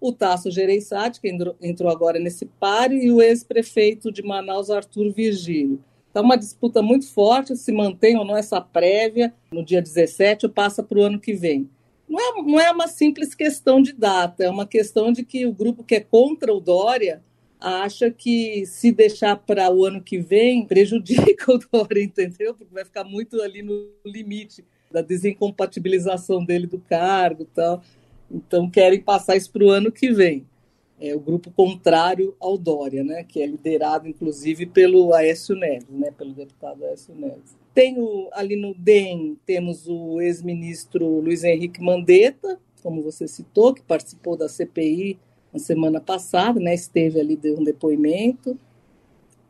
o 0.00 0.12
Tasso 0.12 0.50
Gereissati, 0.50 1.20
que 1.20 1.34
entrou 1.62 1.90
agora 1.90 2.18
nesse 2.18 2.44
páreo, 2.44 2.98
e 2.98 3.10
o 3.10 3.22
ex-prefeito 3.22 4.10
de 4.10 4.22
Manaus, 4.22 4.68
Arthur 4.68 5.12
Virgílio. 5.12 5.80
Então, 6.12 6.22
uma 6.22 6.36
disputa 6.36 6.82
muito 6.82 7.10
forte, 7.10 7.56
se 7.56 7.72
mantém 7.72 8.18
ou 8.18 8.24
não 8.24 8.36
essa 8.36 8.60
prévia 8.60 9.32
no 9.50 9.64
dia 9.64 9.80
17 9.80 10.44
ou 10.44 10.52
passa 10.52 10.82
para 10.82 10.98
o 10.98 11.02
ano 11.02 11.18
que 11.18 11.32
vem. 11.32 11.70
Não 12.06 12.20
é, 12.20 12.42
não 12.42 12.60
é 12.60 12.70
uma 12.70 12.86
simples 12.86 13.34
questão 13.34 13.80
de 13.80 13.94
data, 13.94 14.44
é 14.44 14.50
uma 14.50 14.66
questão 14.66 15.10
de 15.10 15.24
que 15.24 15.46
o 15.46 15.52
grupo 15.54 15.82
que 15.82 15.94
é 15.94 16.00
contra 16.00 16.52
o 16.52 16.60
Dória 16.60 17.22
acha 17.58 18.10
que 18.10 18.66
se 18.66 18.92
deixar 18.92 19.36
para 19.36 19.72
o 19.72 19.86
ano 19.86 20.02
que 20.02 20.18
vem 20.18 20.66
prejudica 20.66 21.50
o 21.50 21.58
Dória, 21.72 22.04
entendeu? 22.04 22.54
Porque 22.54 22.74
vai 22.74 22.84
ficar 22.84 23.04
muito 23.04 23.40
ali 23.40 23.62
no 23.62 23.88
limite 24.04 24.62
da 24.90 25.00
desincompatibilização 25.00 26.44
dele 26.44 26.66
do 26.66 26.78
cargo 26.78 27.46
tal. 27.54 27.82
Então 28.30 28.68
querem 28.68 29.00
passar 29.00 29.34
isso 29.34 29.50
para 29.50 29.64
o 29.64 29.70
ano 29.70 29.90
que 29.90 30.12
vem. 30.12 30.46
É 31.04 31.14
o 31.16 31.20
grupo 31.20 31.50
contrário 31.50 32.36
ao 32.38 32.56
Dória, 32.56 33.02
né? 33.02 33.24
Que 33.24 33.42
é 33.42 33.46
liderado 33.46 34.06
inclusive 34.06 34.66
pelo 34.66 35.12
Aécio 35.12 35.56
Neves, 35.56 35.88
né? 35.90 36.12
Pelo 36.16 36.32
deputado 36.32 36.84
Aécio 36.84 37.14
Neves. 37.14 37.56
Tem 37.74 37.98
o, 37.98 38.28
ali 38.32 38.54
no 38.54 38.74
DEM 38.74 39.36
temos 39.46 39.88
o 39.88 40.20
ex-ministro 40.20 41.20
Luiz 41.20 41.42
Henrique 41.42 41.82
Mandetta, 41.82 42.60
como 42.82 43.02
você 43.02 43.26
citou, 43.26 43.72
que 43.72 43.82
participou 43.82 44.36
da 44.36 44.48
CPI 44.48 45.18
na 45.52 45.58
semana 45.58 46.00
passada, 46.00 46.58
né, 46.58 46.74
esteve 46.74 47.20
ali, 47.20 47.36
deu 47.36 47.58
um 47.58 47.64
depoimento. 47.64 48.58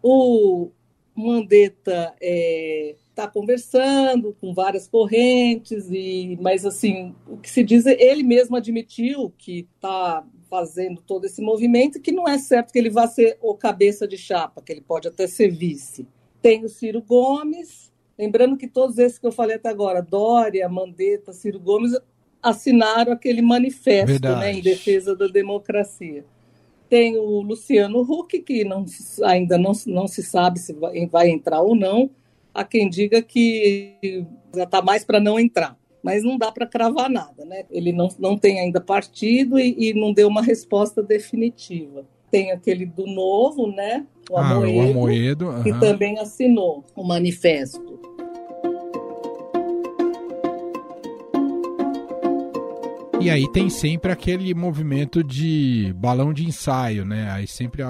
O 0.02 0.68
Mandetta 1.14 2.14
está 2.14 2.16
é, 2.20 2.94
tá 3.14 3.28
conversando 3.28 4.36
com 4.40 4.52
várias 4.52 4.88
correntes, 4.88 5.88
e 5.90 6.36
mas 6.40 6.66
assim, 6.66 7.14
o 7.28 7.36
que 7.36 7.50
se 7.50 7.62
diz, 7.62 7.86
ele 7.86 8.22
mesmo 8.22 8.56
admitiu 8.56 9.32
que 9.38 9.66
está 9.74 10.24
fazendo 10.52 11.00
todo 11.00 11.24
esse 11.24 11.40
movimento, 11.40 11.98
que 11.98 12.12
não 12.12 12.28
é 12.28 12.36
certo 12.36 12.74
que 12.74 12.78
ele 12.78 12.90
vá 12.90 13.06
ser 13.06 13.38
o 13.40 13.54
cabeça 13.54 14.06
de 14.06 14.18
chapa, 14.18 14.60
que 14.60 14.70
ele 14.70 14.82
pode 14.82 15.08
até 15.08 15.26
ser 15.26 15.48
vice. 15.48 16.06
Tem 16.42 16.62
o 16.62 16.68
Ciro 16.68 17.00
Gomes, 17.00 17.90
lembrando 18.18 18.58
que 18.58 18.68
todos 18.68 18.98
esses 18.98 19.18
que 19.18 19.26
eu 19.26 19.32
falei 19.32 19.56
até 19.56 19.70
agora, 19.70 20.02
Dória, 20.02 20.68
Mandetta, 20.68 21.32
Ciro 21.32 21.58
Gomes, 21.58 21.98
assinaram 22.42 23.12
aquele 23.14 23.40
manifesto 23.40 24.20
né, 24.20 24.52
em 24.52 24.60
defesa 24.60 25.16
da 25.16 25.26
democracia. 25.26 26.22
Tem 26.86 27.16
o 27.16 27.40
Luciano 27.40 28.02
Huck, 28.02 28.38
que 28.42 28.62
não, 28.62 28.84
ainda 29.24 29.56
não, 29.56 29.72
não 29.86 30.06
se 30.06 30.22
sabe 30.22 30.58
se 30.58 30.74
vai, 30.74 31.06
vai 31.06 31.30
entrar 31.30 31.62
ou 31.62 31.74
não. 31.74 32.10
Há 32.52 32.62
quem 32.62 32.90
diga 32.90 33.22
que 33.22 34.26
já 34.54 34.64
está 34.64 34.82
mais 34.82 35.02
para 35.02 35.18
não 35.18 35.40
entrar, 35.40 35.78
mas 36.02 36.24
não 36.24 36.36
dá 36.36 36.50
para 36.50 36.66
cravar 36.66 37.08
nada. 37.08 37.44
Né? 37.44 37.64
Ele 37.70 37.92
não, 37.92 38.08
não 38.18 38.36
tem 38.36 38.60
ainda 38.60 38.80
partido 38.80 39.58
e, 39.58 39.90
e 39.90 39.94
não 39.94 40.12
deu 40.12 40.28
uma 40.28 40.42
resposta 40.42 41.02
definitiva. 41.02 42.04
Tem 42.30 42.50
aquele 42.50 42.86
do 42.86 43.06
Novo, 43.06 43.66
né? 43.70 44.06
O 44.30 44.38
Amoedo, 44.38 44.70
ah, 44.70 44.86
o 44.86 44.90
Amoedo 44.90 45.62
que 45.62 45.80
também 45.80 46.18
assinou 46.18 46.84
o 46.96 47.04
manifesto. 47.04 48.00
E 53.22 53.30
aí 53.30 53.46
tem 53.52 53.70
sempre 53.70 54.10
aquele 54.10 54.52
movimento 54.52 55.22
de 55.22 55.94
balão 55.96 56.32
de 56.32 56.44
ensaio, 56.44 57.04
né? 57.04 57.30
Aí 57.30 57.46
sempre 57.46 57.80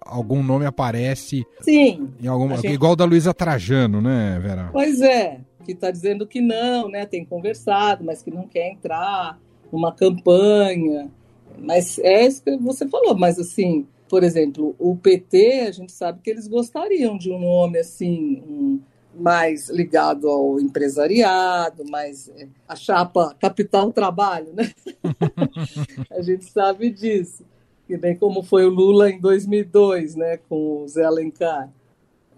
algum 0.00 0.42
nome 0.42 0.64
aparece. 0.64 1.44
Sim. 1.60 2.08
Em 2.22 2.26
algum, 2.26 2.48
gente... 2.56 2.68
Igual 2.68 2.96
da 2.96 3.04
Luísa 3.04 3.34
Trajano, 3.34 4.00
né, 4.00 4.38
Vera? 4.40 4.70
Pois 4.72 5.02
é, 5.02 5.40
que 5.68 5.72
está 5.72 5.90
dizendo 5.90 6.26
que 6.26 6.40
não, 6.40 6.88
né? 6.88 7.04
Tem 7.04 7.26
conversado, 7.26 8.02
mas 8.02 8.22
que 8.22 8.30
não 8.30 8.48
quer 8.48 8.70
entrar 8.70 9.38
numa 9.70 9.92
campanha. 9.92 11.10
Mas 11.58 11.98
é 11.98 12.26
isso 12.26 12.42
que 12.42 12.56
você 12.56 12.88
falou, 12.88 13.18
mas 13.18 13.38
assim, 13.38 13.86
por 14.08 14.24
exemplo, 14.24 14.74
o 14.78 14.96
PT, 14.96 15.66
a 15.68 15.70
gente 15.70 15.92
sabe 15.92 16.20
que 16.24 16.30
eles 16.30 16.48
gostariam 16.48 17.18
de 17.18 17.30
um 17.30 17.38
nome 17.38 17.78
assim, 17.78 18.42
um 18.48 18.80
mais 19.14 19.68
ligado 19.68 20.26
ao 20.28 20.58
empresariado, 20.58 21.84
mais 21.90 22.30
é, 22.30 22.48
a 22.66 22.74
chapa 22.74 23.36
capital 23.38 23.92
trabalho, 23.92 24.54
né? 24.54 24.72
a 26.10 26.22
gente 26.22 26.46
sabe 26.46 26.88
disso. 26.88 27.44
E 27.86 27.96
bem 27.98 28.16
como 28.16 28.42
foi 28.42 28.64
o 28.64 28.70
Lula 28.70 29.10
em 29.10 29.20
2002, 29.20 30.14
né, 30.14 30.38
com 30.48 30.82
o 30.82 30.88
Zé 30.88 31.04
Alencar. 31.04 31.70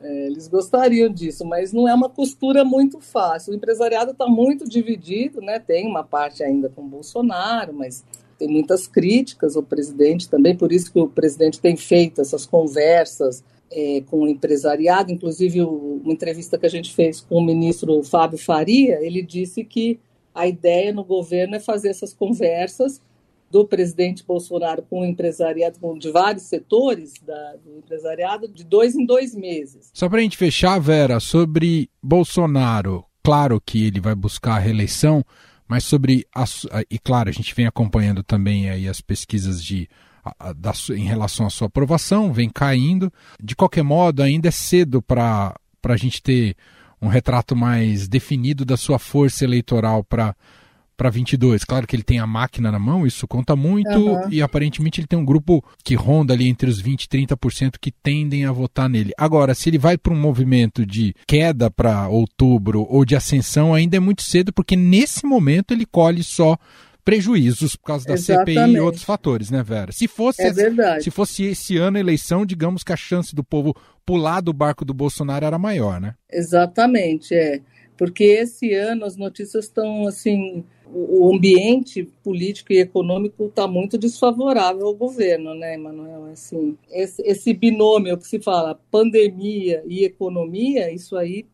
É, 0.03 0.27
eles 0.27 0.49
gostariam 0.49 1.13
disso, 1.13 1.45
mas 1.45 1.73
não 1.73 1.87
é 1.87 1.95
uma 1.95 2.09
costura 2.09 2.65
muito 2.65 3.01
fácil. 3.01 3.53
O 3.53 3.57
empresariado 3.57 4.13
está 4.13 4.27
muito 4.27 4.69
dividido, 4.69 5.41
né? 5.41 5.59
Tem 5.59 5.87
uma 5.87 6.03
parte 6.03 6.43
ainda 6.43 6.69
com 6.71 6.89
Bolsonaro, 6.89 7.75
mas 7.75 8.05
tem 8.39 8.49
muitas 8.49 8.89
críticas 8.89 9.55
ao 9.55 9.63
presidente 9.63 10.29
também, 10.29 10.57
por 10.57 10.73
isso 10.73 10.91
que 10.91 10.99
o 10.99 11.07
presidente 11.07 11.61
tem 11.61 11.77
feito 11.77 12.23
essas 12.23 12.47
conversas 12.47 13.45
é, 13.71 14.03
com 14.07 14.21
o 14.21 14.29
empresariado, 14.29 15.13
inclusive 15.13 15.61
o, 15.61 16.01
uma 16.03 16.13
entrevista 16.13 16.57
que 16.57 16.65
a 16.65 16.71
gente 16.71 16.95
fez 16.95 17.21
com 17.21 17.37
o 17.37 17.45
ministro 17.45 18.03
Fábio 18.03 18.39
Faria, 18.39 18.99
ele 19.05 19.23
disse 19.23 19.63
que 19.63 20.01
a 20.35 20.47
ideia 20.47 20.93
no 20.93 21.05
governo 21.05 21.57
é 21.57 21.61
fazer 21.61 21.91
essas 21.91 22.15
conversas 22.15 23.01
do 23.51 23.67
presidente 23.67 24.25
Bolsonaro 24.25 24.83
com 24.83 25.01
o 25.01 25.05
empresariado, 25.05 25.79
com, 25.81 25.99
de 25.99 26.11
vários 26.11 26.45
setores 26.45 27.15
da, 27.21 27.57
do 27.57 27.79
empresariado, 27.79 28.49
de 28.49 28.65
dois 28.65 28.95
em 28.95 29.05
dois 29.05 29.35
meses. 29.35 29.91
Só 29.93 30.09
para 30.09 30.19
a 30.19 30.23
gente 30.23 30.37
fechar, 30.37 30.79
Vera, 30.79 31.19
sobre 31.19 31.91
Bolsonaro, 32.03 33.05
claro 33.23 33.61
que 33.61 33.87
ele 33.87 34.01
vai 34.01 34.15
buscar 34.15 34.57
a 34.57 34.61
reeleição, 34.61 35.25
mas 35.67 35.85
sobre, 35.85 36.27
a, 36.35 36.45
e 36.89 36.99
claro, 36.99 37.29
a 37.29 37.33
gente 37.33 37.55
vem 37.55 37.67
acompanhando 37.67 38.23
também 38.23 38.71
aí 38.71 38.89
as 38.89 39.01
pesquisas 39.01 39.63
de 39.63 39.89
da, 40.57 40.73
em 40.91 41.07
relação 41.07 41.47
à 41.47 41.51
sua 41.51 41.67
aprovação, 41.67 42.33
vem 42.33 42.49
caindo. 42.49 43.13
De 43.43 43.57
qualquer 43.57 43.83
modo, 43.83 44.23
ainda 44.23 44.49
é 44.49 44.51
cedo 44.51 45.01
para 45.01 45.55
a 45.83 45.97
gente 45.97 46.23
ter 46.23 46.55
um 47.01 47.09
retrato 47.09 47.57
mais 47.57 48.07
definido 48.07 48.65
da 48.65 48.77
sua 48.77 48.99
força 48.99 49.45
eleitoral 49.45 50.05
para 50.05 50.37
para 51.01 51.09
22. 51.09 51.65
Claro 51.65 51.87
que 51.87 51.97
ele 51.97 52.03
tem 52.03 52.19
a 52.19 52.27
máquina 52.27 52.71
na 52.71 52.79
mão, 52.79 53.07
isso 53.07 53.27
conta 53.27 53.57
muito, 53.57 53.89
uhum. 53.89 54.29
e 54.31 54.43
aparentemente 54.43 55.01
ele 55.01 55.07
tem 55.07 55.19
um 55.19 55.25
grupo 55.25 55.65
que 55.83 55.95
ronda 55.95 56.35
ali 56.35 56.47
entre 56.47 56.69
os 56.69 56.79
20 56.79 57.05
e 57.05 57.09
30% 57.09 57.77
que 57.81 57.91
tendem 57.91 58.45
a 58.45 58.53
votar 58.53 58.87
nele. 58.87 59.11
Agora, 59.17 59.55
se 59.55 59.71
ele 59.71 59.79
vai 59.79 59.97
para 59.97 60.13
um 60.13 60.21
movimento 60.21 60.85
de 60.85 61.15
queda 61.27 61.71
para 61.71 62.07
outubro 62.07 62.87
ou 62.87 63.03
de 63.07 63.17
ascensão, 63.17 63.73
ainda 63.73 63.97
é 63.97 64.01
muito 64.01 64.21
cedo, 64.21 64.53
porque 64.53 64.77
nesse 64.77 65.25
momento 65.25 65.73
ele 65.73 65.87
colhe 65.87 66.23
só 66.23 66.59
prejuízos 67.03 67.77
por 67.77 67.87
causa 67.87 68.07
da 68.07 68.13
Exatamente. 68.13 68.61
CPI 68.61 68.75
e 68.75 68.81
outros 68.81 69.03
fatores, 69.03 69.51
né, 69.51 69.63
Vera? 69.63 69.93
Se 69.93 70.07
fosse, 70.07 70.43
é 70.43 71.01
se 71.01 71.11
fosse 71.11 71.45
esse 71.45 71.79
ano 71.79 71.97
a 71.97 72.01
eleição, 72.01 72.45
digamos 72.45 72.85
que 72.85 72.93
a 72.93 72.97
chance 72.97 73.35
do 73.35 73.43
povo 73.43 73.75
pular 74.05 74.43
do 74.43 74.53
barco 74.53 74.85
do 74.85 74.93
Bolsonaro 74.93 75.47
era 75.47 75.59
maior, 75.59 75.99
né? 75.99 76.15
Exatamente, 76.31 77.35
é. 77.35 77.63
Porque 78.01 78.25
esse 78.25 78.73
ano 78.73 79.05
as 79.05 79.15
notícias 79.15 79.67
estão 79.67 80.07
assim, 80.07 80.65
o 80.91 81.31
ambiente 81.31 82.05
político 82.25 82.73
e 82.73 82.79
econômico 82.79 83.45
está 83.45 83.69
muito 83.69 83.99
desfavorável 83.99 84.87
ao 84.87 84.95
governo, 84.95 85.55
né, 85.55 85.75
Emanuel? 85.75 86.25
Assim, 86.33 86.79
esse, 86.91 87.21
esse 87.21 87.53
binômio 87.53 88.17
que 88.17 88.27
se 88.27 88.41
fala 88.41 88.81
pandemia 88.91 89.85
e 89.87 90.03
economia, 90.03 90.91
isso 90.91 91.15
aí 91.15 91.45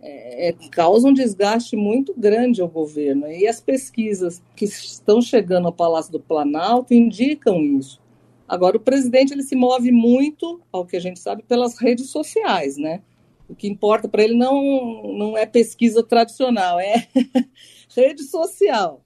é, 0.00 0.50
é, 0.50 0.52
causa 0.70 1.08
um 1.08 1.12
desgaste 1.12 1.74
muito 1.74 2.14
grande 2.16 2.62
ao 2.62 2.68
governo. 2.68 3.26
E 3.26 3.48
as 3.48 3.60
pesquisas 3.60 4.40
que 4.54 4.66
estão 4.66 5.20
chegando 5.20 5.66
ao 5.66 5.72
Palácio 5.72 6.12
do 6.12 6.20
Planalto 6.20 6.94
indicam 6.94 7.60
isso. 7.60 8.00
Agora, 8.46 8.76
o 8.76 8.80
presidente 8.80 9.32
ele 9.32 9.42
se 9.42 9.56
move 9.56 9.90
muito, 9.90 10.60
ao 10.70 10.86
que 10.86 10.96
a 10.96 11.00
gente 11.00 11.18
sabe, 11.18 11.42
pelas 11.42 11.76
redes 11.76 12.08
sociais, 12.08 12.76
né? 12.76 13.02
O 13.48 13.54
que 13.54 13.68
importa 13.68 14.08
para 14.08 14.22
ele 14.24 14.34
não, 14.34 15.14
não 15.16 15.38
é 15.38 15.46
pesquisa 15.46 16.02
tradicional, 16.02 16.80
é 16.80 17.06
rede 17.94 18.24
social. 18.24 19.02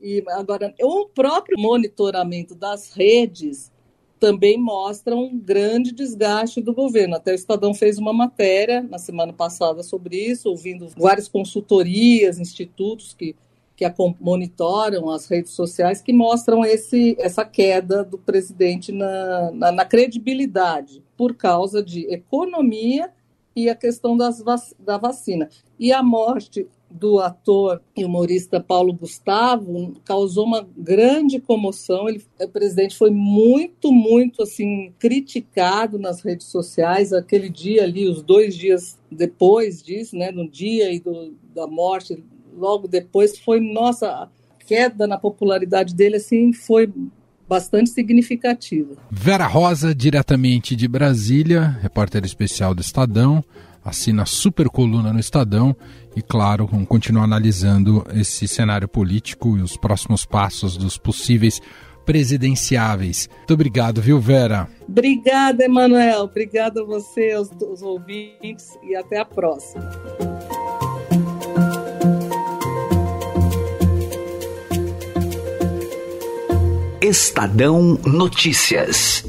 E 0.00 0.22
agora, 0.28 0.74
o 0.80 1.06
próprio 1.06 1.58
monitoramento 1.58 2.54
das 2.54 2.92
redes 2.92 3.72
também 4.20 4.58
mostra 4.58 5.14
um 5.16 5.38
grande 5.38 5.92
desgaste 5.92 6.60
do 6.60 6.74
governo. 6.74 7.16
Até 7.16 7.32
o 7.32 7.34
Estadão 7.34 7.72
fez 7.72 7.98
uma 7.98 8.12
matéria 8.12 8.82
na 8.82 8.98
semana 8.98 9.32
passada 9.32 9.82
sobre 9.82 10.16
isso, 10.16 10.48
ouvindo 10.48 10.88
várias 10.96 11.28
consultorias, 11.28 12.38
institutos 12.38 13.14
que 13.14 13.34
que 13.78 13.84
monitoram 14.18 15.08
as 15.08 15.28
redes 15.28 15.52
sociais 15.52 16.02
que 16.02 16.12
mostram 16.12 16.64
esse, 16.64 17.16
essa 17.20 17.44
queda 17.44 18.02
do 18.02 18.18
presidente 18.18 18.90
na, 18.90 19.52
na, 19.52 19.70
na 19.70 19.84
credibilidade 19.84 21.00
por 21.16 21.36
causa 21.36 21.80
de 21.80 22.12
economia 22.12 23.08
e 23.58 23.68
a 23.68 23.74
questão 23.74 24.16
das 24.16 24.40
vac 24.40 24.62
da 24.78 24.96
vacina. 24.96 25.48
E 25.80 25.92
a 25.92 26.00
morte 26.00 26.68
do 26.88 27.18
ator 27.18 27.82
e 27.96 28.04
humorista 28.04 28.60
Paulo 28.60 28.92
Gustavo 28.92 29.94
causou 30.04 30.46
uma 30.46 30.66
grande 30.76 31.40
comoção. 31.40 32.08
Ele, 32.08 32.24
o 32.40 32.48
presidente 32.48 32.96
foi 32.96 33.10
muito, 33.10 33.90
muito 33.90 34.44
assim 34.44 34.92
criticado 34.96 35.98
nas 35.98 36.22
redes 36.22 36.46
sociais. 36.46 37.12
Aquele 37.12 37.48
dia 37.48 37.82
ali, 37.82 38.08
os 38.08 38.22
dois 38.22 38.56
dias 38.56 38.96
depois 39.10 39.82
disso, 39.82 40.16
né, 40.16 40.30
no 40.30 40.48
dia 40.48 40.92
e 40.92 41.00
do, 41.00 41.34
da 41.52 41.66
morte, 41.66 42.22
logo 42.56 42.86
depois, 42.86 43.38
foi 43.40 43.58
nossa 43.58 44.08
a 44.08 44.28
queda 44.66 45.06
na 45.06 45.18
popularidade 45.18 45.94
dele 45.94 46.16
assim 46.16 46.52
foi 46.52 46.92
bastante 47.48 47.90
significativa. 47.90 48.94
Vera 49.10 49.46
Rosa, 49.46 49.94
diretamente 49.94 50.76
de 50.76 50.86
Brasília, 50.86 51.78
repórter 51.80 52.24
especial 52.24 52.74
do 52.74 52.80
Estadão 52.80 53.42
assina 53.88 54.26
super 54.26 54.68
coluna 54.68 55.12
no 55.12 55.18
Estadão 55.18 55.74
e, 56.14 56.22
claro, 56.22 56.66
vamos 56.66 56.86
continuar 56.88 57.24
analisando 57.24 58.06
esse 58.14 58.46
cenário 58.46 58.88
político 58.88 59.56
e 59.56 59.62
os 59.62 59.76
próximos 59.76 60.24
passos 60.24 60.76
dos 60.76 60.98
possíveis 60.98 61.60
presidenciáveis. 62.04 63.28
Muito 63.36 63.54
obrigado, 63.54 64.00
viu, 64.00 64.18
Vera? 64.18 64.68
Obrigada, 64.88 65.64
Emanuel. 65.64 66.22
Obrigada 66.22 66.80
a 66.80 66.84
você, 66.84 67.32
aos, 67.32 67.50
aos 67.62 67.82
ouvintes 67.82 68.78
e 68.82 68.96
até 68.96 69.18
a 69.18 69.24
próxima. 69.24 70.37
Estadão 77.08 77.98
Notícias. 78.04 79.24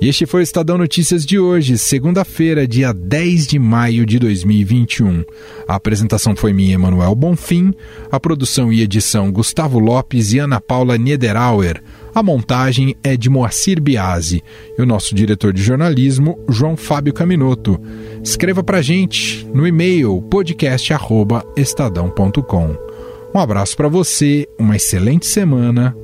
E 0.00 0.08
este 0.08 0.24
foi 0.26 0.42
o 0.42 0.44
Estadão 0.44 0.78
Notícias 0.78 1.26
de 1.26 1.40
hoje, 1.40 1.76
segunda-feira, 1.76 2.68
dia 2.68 2.92
10 2.92 3.48
de 3.48 3.58
maio 3.58 4.06
de 4.06 4.20
2021. 4.20 5.24
A 5.66 5.74
apresentação 5.74 6.36
foi 6.36 6.52
minha, 6.52 6.74
Emanuel 6.74 7.16
Bonfim, 7.16 7.74
a 8.12 8.20
produção 8.20 8.72
e 8.72 8.80
edição 8.80 9.32
Gustavo 9.32 9.80
Lopes 9.80 10.32
e 10.32 10.38
Ana 10.38 10.60
Paula 10.60 10.96
Niederauer. 10.96 11.82
A 12.14 12.22
montagem 12.22 12.94
é 13.02 13.16
de 13.16 13.28
Moacir 13.28 13.82
Biasi 13.82 14.40
e 14.78 14.82
o 14.82 14.86
nosso 14.86 15.16
diretor 15.16 15.52
de 15.52 15.64
jornalismo, 15.64 16.38
João 16.48 16.76
Fábio 16.76 17.12
Caminoto. 17.12 17.80
Escreva 18.22 18.62
pra 18.62 18.80
gente 18.80 19.44
no 19.52 19.66
e-mail 19.66 20.22
podcast@estadão.com. 20.30 22.85
Um 23.34 23.38
abraço 23.38 23.76
para 23.76 23.88
você, 23.88 24.48
uma 24.58 24.76
excelente 24.76 25.26
semana 25.26 25.96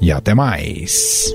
e 0.00 0.12
até 0.12 0.34
mais. 0.34 1.34